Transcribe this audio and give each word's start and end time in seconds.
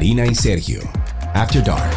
Karina 0.00 0.26
y 0.26 0.34
Sergio, 0.34 0.80
After 1.34 1.62
Dark. 1.62 1.92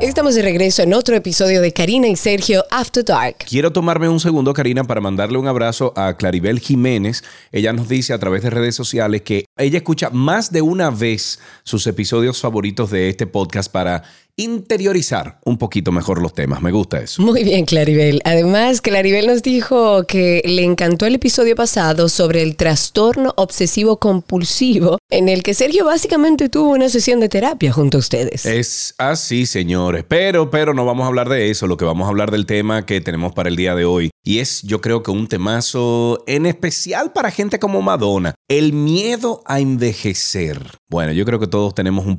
Estamos 0.00 0.36
de 0.36 0.42
regreso 0.42 0.82
en 0.82 0.94
otro 0.94 1.16
episodio 1.16 1.60
de 1.60 1.72
Karina 1.72 2.06
y 2.06 2.14
Sergio 2.14 2.64
After 2.70 3.04
Dark. 3.04 3.38
Quiero 3.38 3.72
tomarme 3.72 4.08
un 4.08 4.20
segundo, 4.20 4.52
Karina, 4.52 4.84
para 4.84 5.00
mandarle 5.00 5.36
un 5.36 5.48
abrazo 5.48 5.92
a 5.96 6.16
Claribel 6.16 6.60
Jiménez. 6.60 7.24
Ella 7.50 7.72
nos 7.72 7.88
dice 7.88 8.12
a 8.12 8.20
través 8.20 8.44
de 8.44 8.50
redes 8.50 8.76
sociales 8.76 9.22
que 9.22 9.46
ella 9.56 9.78
escucha 9.78 10.10
más 10.10 10.52
de 10.52 10.62
una 10.62 10.90
vez 10.90 11.40
sus 11.64 11.84
episodios 11.88 12.40
favoritos 12.40 12.92
de 12.92 13.08
este 13.08 13.26
podcast 13.26 13.72
para 13.72 14.04
interiorizar 14.36 15.40
un 15.44 15.56
poquito 15.56 15.92
mejor 15.92 16.20
los 16.20 16.34
temas. 16.34 16.60
Me 16.60 16.70
gusta 16.70 17.00
eso. 17.00 17.22
Muy 17.22 17.42
bien, 17.42 17.64
Claribel. 17.64 18.20
Además, 18.24 18.80
Claribel 18.80 19.26
nos 19.26 19.42
dijo 19.42 20.04
que 20.04 20.42
le 20.44 20.62
encantó 20.62 21.06
el 21.06 21.14
episodio 21.14 21.56
pasado 21.56 22.08
sobre 22.08 22.42
el 22.42 22.56
trastorno 22.56 23.32
obsesivo 23.36 23.98
compulsivo, 23.98 24.98
en 25.10 25.28
el 25.28 25.42
que 25.42 25.54
Sergio 25.54 25.86
básicamente 25.86 26.48
tuvo 26.48 26.70
una 26.70 26.88
sesión 26.88 27.20
de 27.20 27.28
terapia 27.28 27.72
junto 27.72 27.96
a 27.98 28.00
ustedes. 28.00 28.44
Es 28.44 28.94
así, 28.98 29.46
señores. 29.46 30.04
Pero, 30.06 30.50
pero 30.50 30.74
no 30.74 30.84
vamos 30.84 31.04
a 31.04 31.08
hablar 31.08 31.28
de 31.28 31.50
eso. 31.50 31.66
Lo 31.66 31.76
que 31.76 31.84
vamos 31.84 32.06
a 32.06 32.10
hablar 32.10 32.30
del 32.30 32.46
tema 32.46 32.84
que 32.84 33.00
tenemos 33.00 33.32
para 33.32 33.48
el 33.48 33.56
día 33.56 33.74
de 33.74 33.84
hoy. 33.84 34.10
Y 34.22 34.40
es, 34.40 34.62
yo 34.62 34.80
creo 34.80 35.02
que 35.02 35.10
un 35.10 35.28
temazo 35.28 36.22
en 36.26 36.46
especial 36.46 37.12
para 37.12 37.30
gente 37.30 37.58
como 37.58 37.80
Madonna. 37.80 38.34
El 38.48 38.72
miedo 38.72 39.42
a 39.46 39.60
envejecer. 39.60 40.60
Bueno, 40.88 41.12
yo 41.12 41.24
creo 41.24 41.38
que 41.38 41.46
todos 41.46 41.74
tenemos 41.74 42.06
un 42.06 42.18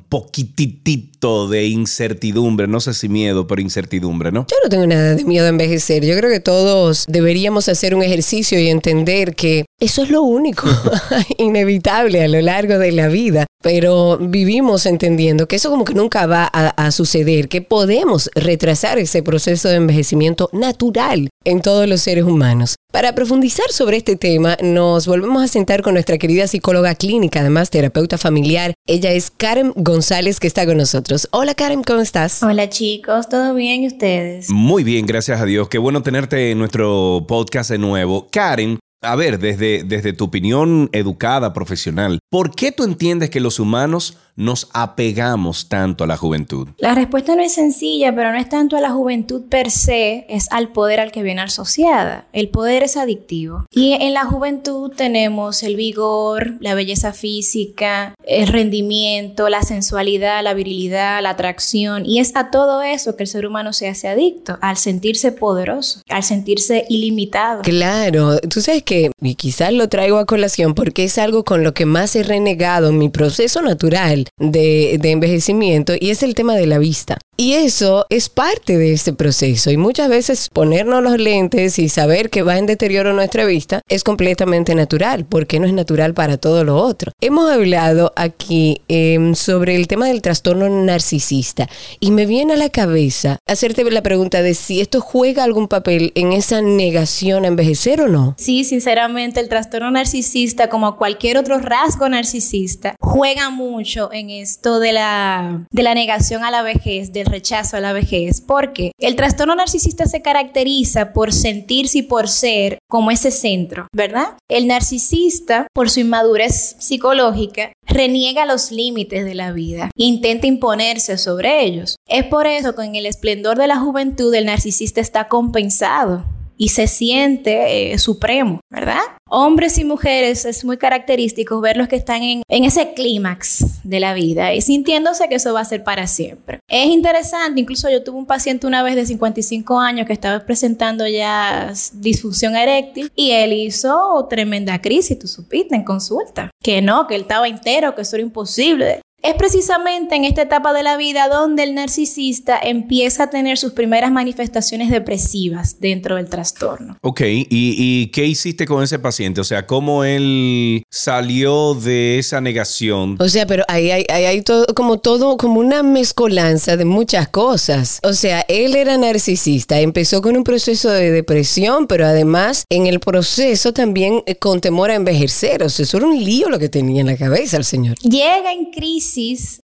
de 1.19 1.65
incertidumbre, 1.65 2.67
no 2.67 2.79
sé 2.79 2.93
si 2.93 3.09
miedo, 3.09 3.47
pero 3.47 3.61
incertidumbre, 3.61 4.31
¿no? 4.31 4.45
Yo 4.49 4.57
no 4.63 4.69
tengo 4.69 4.85
nada 4.85 5.15
de 5.15 5.23
miedo 5.25 5.45
a 5.45 5.49
envejecer. 5.49 6.05
Yo 6.05 6.15
creo 6.15 6.29
que 6.29 6.39
todos 6.39 7.05
deberíamos 7.07 7.67
hacer 7.69 7.95
un 7.95 8.03
ejercicio 8.03 8.59
y 8.59 8.69
entender 8.69 9.35
que 9.35 9.65
eso 9.79 10.03
es 10.03 10.09
lo 10.09 10.21
único 10.21 10.67
inevitable 11.37 12.23
a 12.23 12.27
lo 12.27 12.41
largo 12.41 12.77
de 12.77 12.91
la 12.91 13.07
vida. 13.07 13.45
Pero 13.63 14.19
vivimos 14.19 14.85
entendiendo 14.85 15.47
que 15.47 15.55
eso 15.55 15.71
como 15.71 15.83
que 15.83 15.95
nunca 15.95 16.27
va 16.27 16.47
a, 16.53 16.69
a 16.69 16.91
suceder, 16.91 17.49
que 17.49 17.61
podemos 17.63 18.29
retrasar 18.35 18.99
ese 18.99 19.23
proceso 19.23 19.67
de 19.67 19.75
envejecimiento 19.75 20.49
natural 20.53 21.29
en 21.43 21.61
todos 21.61 21.87
los 21.87 22.01
seres 22.01 22.23
humanos. 22.23 22.75
Para 22.91 23.13
profundizar 23.13 23.69
sobre 23.71 23.97
este 23.97 24.15
tema, 24.15 24.57
nos 24.61 25.07
volvemos 25.07 25.43
a 25.43 25.47
sentar 25.47 25.81
con 25.81 25.93
nuestra 25.93 26.17
querida 26.17 26.47
psicóloga 26.47 26.95
clínica, 26.95 27.41
además 27.41 27.69
terapeuta 27.69 28.17
familiar. 28.17 28.73
Ella 28.87 29.11
es 29.11 29.29
Karen 29.29 29.73
González, 29.75 30.39
que 30.39 30.47
está 30.47 30.65
con 30.65 30.77
nosotros. 30.77 31.06
Hola 31.31 31.55
Karen, 31.55 31.83
¿cómo 31.83 32.01
estás? 32.01 32.43
Hola 32.43 32.67
chicos, 32.67 33.29
¿todo 33.29 33.53
bien 33.53 33.83
y 33.83 33.87
ustedes? 33.87 34.49
Muy 34.49 34.83
bien, 34.83 35.05
gracias 35.05 35.39
a 35.39 35.45
Dios. 35.45 35.69
Qué 35.69 35.77
bueno 35.77 36.03
tenerte 36.03 36.51
en 36.51 36.59
nuestro 36.59 37.23
podcast 37.25 37.71
de 37.71 37.77
nuevo. 37.77 38.27
Karen, 38.29 38.77
a 39.01 39.15
ver, 39.15 39.39
desde, 39.39 39.83
desde 39.85 40.11
tu 40.11 40.25
opinión 40.25 40.89
educada, 40.91 41.53
profesional, 41.53 42.19
¿por 42.29 42.53
qué 42.53 42.73
tú 42.73 42.83
entiendes 42.83 43.29
que 43.29 43.39
los 43.39 43.57
humanos 43.57 44.17
nos 44.37 44.69
apegamos 44.71 45.67
tanto 45.67 46.05
a 46.05 46.07
la 46.07 46.15
juventud? 46.15 46.69
La 46.77 46.95
respuesta 46.95 47.35
no 47.35 47.41
es 47.41 47.53
sencilla, 47.53 48.15
pero 48.15 48.31
no 48.31 48.37
es 48.37 48.47
tanto 48.47 48.77
a 48.77 48.81
la 48.81 48.91
juventud 48.91 49.43
per 49.49 49.69
se, 49.71 50.25
es 50.29 50.47
al 50.51 50.69
poder 50.69 50.99
al 50.99 51.11
que 51.11 51.23
viene 51.23 51.41
asociada. 51.41 52.27
El 52.31 52.49
poder 52.49 52.83
es 52.83 52.95
adictivo. 52.95 53.65
Y 53.71 53.93
en 53.93 54.13
la 54.13 54.25
juventud 54.25 54.91
tenemos 54.95 55.63
el 55.63 55.75
vigor, 55.75 56.53
la 56.59 56.75
belleza 56.75 57.11
física, 57.11 58.13
el 58.23 58.47
rendimiento, 58.47 59.49
la 59.49 59.63
sensualidad, 59.63 60.43
la 60.43 60.53
virilidad, 60.53 61.21
la 61.21 61.31
atracción. 61.31 62.05
Y 62.05 62.19
es 62.19 62.35
a 62.35 62.51
todo 62.51 62.83
eso 62.83 63.15
que 63.15 63.23
el 63.23 63.27
ser 63.27 63.47
humano 63.47 63.73
se 63.73 63.89
hace 63.89 64.07
adicto, 64.07 64.57
al 64.61 64.77
sentirse 64.77 65.31
poderoso, 65.31 66.01
al 66.09 66.23
sentirse 66.23 66.85
ilimitado. 66.89 67.63
Claro, 67.63 68.39
tú 68.39 68.61
sabes 68.61 68.83
que, 68.83 69.11
y 69.19 69.35
quizás 69.35 69.73
lo 69.73 69.89
traigo 69.89 70.19
a 70.19 70.25
colación 70.25 70.75
porque 70.75 71.03
es 71.03 71.17
algo 71.17 71.43
con 71.43 71.63
lo 71.63 71.73
que 71.73 71.85
más 71.85 72.15
he 72.15 72.21
renegado 72.21 72.89
en 72.89 72.99
mi 72.99 73.09
proceso 73.09 73.61
natural 73.61 74.26
de, 74.37 74.97
de 74.99 75.11
envejecimiento 75.11 75.93
y 75.99 76.09
es 76.09 76.23
el 76.23 76.35
tema 76.35 76.55
de 76.55 76.67
la 76.67 76.77
vista. 76.77 77.17
Y 77.39 77.53
eso 77.53 78.07
es 78.09 78.29
parte 78.29 78.79
de 78.79 78.93
ese 78.93 79.13
proceso. 79.13 79.69
Y 79.69 79.77
muchas 79.77 80.09
veces 80.09 80.49
ponernos 80.51 81.03
los 81.03 81.19
lentes 81.19 81.77
y 81.77 81.87
saber 81.87 82.31
que 82.31 82.41
va 82.41 82.57
en 82.57 82.65
deterioro 82.65 83.13
nuestra 83.13 83.45
vista 83.45 83.81
es 83.87 84.03
completamente 84.03 84.73
natural, 84.73 85.23
porque 85.23 85.59
no 85.59 85.67
es 85.67 85.73
natural 85.73 86.15
para 86.15 86.37
todo 86.37 86.63
lo 86.63 86.77
otro. 86.77 87.11
Hemos 87.21 87.51
hablado 87.51 88.11
aquí 88.15 88.81
eh, 88.87 89.33
sobre 89.35 89.75
el 89.75 89.87
tema 89.87 90.07
del 90.07 90.23
trastorno 90.23 90.67
narcisista 90.67 91.69
y 91.99 92.09
me 92.09 92.25
viene 92.25 92.53
a 92.53 92.57
la 92.57 92.69
cabeza 92.69 93.37
hacerte 93.45 93.83
la 93.91 94.01
pregunta 94.01 94.41
de 94.41 94.55
si 94.55 94.81
esto 94.81 94.99
juega 94.99 95.43
algún 95.43 95.67
papel 95.67 96.13
en 96.15 96.33
esa 96.33 96.63
negación 96.63 97.45
a 97.45 97.49
envejecer 97.49 98.01
o 98.01 98.07
no. 98.07 98.33
Sí, 98.39 98.63
sinceramente, 98.63 99.39
el 99.39 99.47
trastorno 99.47 99.91
narcisista, 99.91 100.69
como 100.69 100.97
cualquier 100.97 101.37
otro 101.37 101.59
rasgo 101.59 102.09
narcisista, 102.09 102.95
juega 102.99 103.51
mucho 103.51 104.11
en 104.11 104.31
esto 104.31 104.79
de 104.79 104.93
la, 104.93 105.67
de 105.69 105.83
la 105.83 105.93
negación 105.93 106.43
a 106.43 106.49
la 106.49 106.63
vejez, 106.63 107.13
del 107.13 107.26
rechazo 107.27 107.77
a 107.77 107.81
la 107.81 107.93
vejez, 107.93 108.41
porque 108.41 108.91
el 108.99 109.15
trastorno 109.15 109.55
narcisista 109.55 110.05
se 110.05 110.21
caracteriza 110.21 111.13
por 111.13 111.33
sentirse 111.33 111.99
y 111.99 112.03
por 112.03 112.27
ser 112.27 112.79
como 112.89 113.11
ese 113.11 113.31
centro, 113.31 113.87
¿verdad? 113.93 114.37
El 114.49 114.67
narcisista, 114.67 115.67
por 115.73 115.89
su 115.89 115.99
inmadurez 115.99 116.75
psicológica, 116.79 117.71
reniega 117.85 118.45
los 118.45 118.71
límites 118.71 119.25
de 119.25 119.35
la 119.35 119.51
vida 119.51 119.89
intenta 119.95 120.47
imponerse 120.47 121.17
sobre 121.17 121.63
ellos. 121.63 121.97
Es 122.07 122.25
por 122.25 122.47
eso 122.47 122.75
que 122.75 122.83
en 122.83 122.95
el 122.95 123.05
esplendor 123.05 123.57
de 123.57 123.67
la 123.67 123.79
juventud 123.79 124.33
el 124.33 124.45
narcisista 124.45 125.01
está 125.01 125.27
compensado 125.27 126.25
y 126.57 126.69
se 126.69 126.87
siente 126.87 127.93
eh, 127.93 127.97
supremo, 127.99 128.59
¿verdad? 128.69 129.01
Hombres 129.29 129.77
y 129.77 129.83
mujeres 129.83 130.45
es 130.45 130.63
muy 130.63 130.77
característico 130.77 131.59
verlos 131.59 131.87
que 131.87 131.97
están 131.97 132.23
en, 132.23 132.43
en 132.47 132.63
ese 132.63 132.93
clímax 132.93 133.83
de 133.83 133.99
la 133.99 134.13
vida 134.13 134.53
y 134.53 134.61
sintiéndose 134.61 135.27
que 135.27 135.35
eso 135.35 135.53
va 135.53 135.61
a 135.61 135.65
ser 135.65 135.83
para 135.83 136.07
siempre. 136.07 136.59
Es 136.67 136.87
interesante, 136.87 137.59
incluso 137.59 137.89
yo 137.89 138.03
tuve 138.03 138.17
un 138.17 138.25
paciente 138.25 138.67
una 138.67 138.83
vez 138.83 138.95
de 138.95 139.05
55 139.05 139.79
años 139.79 140.07
que 140.07 140.13
estaba 140.13 140.45
presentando 140.45 141.07
ya 141.07 141.73
disfunción 141.93 142.55
eréctil 142.55 143.11
y 143.15 143.31
él 143.31 143.53
hizo 143.53 144.25
tremenda 144.29 144.81
crisis, 144.81 145.19
tú 145.19 145.27
supiste, 145.27 145.75
en 145.75 145.83
consulta. 145.83 146.49
Que 146.63 146.81
no, 146.81 147.07
que 147.07 147.15
él 147.15 147.21
estaba 147.21 147.47
entero, 147.47 147.95
que 147.95 148.01
eso 148.01 148.15
era 148.15 148.23
imposible. 148.23 149.01
Es 149.23 149.33
precisamente 149.33 150.15
en 150.15 150.25
esta 150.25 150.43
etapa 150.43 150.73
de 150.73 150.83
la 150.83 150.95
vida 150.95 151.27
donde 151.27 151.63
el 151.63 151.73
narcisista 151.73 152.57
empieza 152.61 153.23
a 153.23 153.29
tener 153.31 153.57
sus 153.57 153.73
primeras 153.73 154.11
manifestaciones 154.11 154.91
depresivas 154.91 155.79
dentro 155.79 156.17
del 156.17 156.29
trastorno. 156.29 156.97
Ok, 157.01 157.21
¿y, 157.21 157.47
y 157.49 158.07
qué 158.11 158.25
hiciste 158.25 158.67
con 158.67 158.83
ese 158.83 158.99
paciente? 158.99 159.41
O 159.41 159.43
sea, 159.43 159.65
¿cómo 159.65 160.03
él 160.03 160.83
salió 160.91 161.73
de 161.73 162.19
esa 162.19 162.41
negación? 162.41 163.17
O 163.19 163.27
sea, 163.27 163.47
pero 163.47 163.63
ahí 163.67 163.89
hay, 163.89 164.05
ahí 164.09 164.25
hay 164.25 164.41
todo, 164.43 164.67
como 164.75 164.99
todo, 164.99 165.35
como 165.37 165.59
una 165.59 165.81
mezcolanza 165.81 166.77
de 166.77 166.85
muchas 166.85 167.27
cosas. 167.27 167.99
O 168.03 168.13
sea, 168.13 168.45
él 168.47 168.75
era 168.75 168.97
narcisista, 168.99 169.79
empezó 169.79 170.21
con 170.21 170.37
un 170.37 170.43
proceso 170.43 170.91
de 170.91 171.09
depresión, 171.09 171.87
pero 171.87 172.05
además 172.05 172.65
en 172.69 172.85
el 172.85 172.99
proceso 172.99 173.73
también 173.73 174.21
eh, 174.27 174.35
con 174.35 174.61
temor 174.61 174.91
a 174.91 174.95
envejecer. 174.95 175.63
O 175.63 175.69
sea, 175.69 175.83
eso 175.83 175.97
era 175.97 176.05
un 176.05 176.23
lío 176.23 176.49
lo 176.49 176.59
que 176.59 176.69
tenía 176.69 177.01
en 177.01 177.07
la 177.07 177.17
cabeza 177.17 177.57
el 177.57 177.65
señor. 177.65 177.97
Llega 177.99 178.53
en 178.53 178.65
crisis 178.65 179.06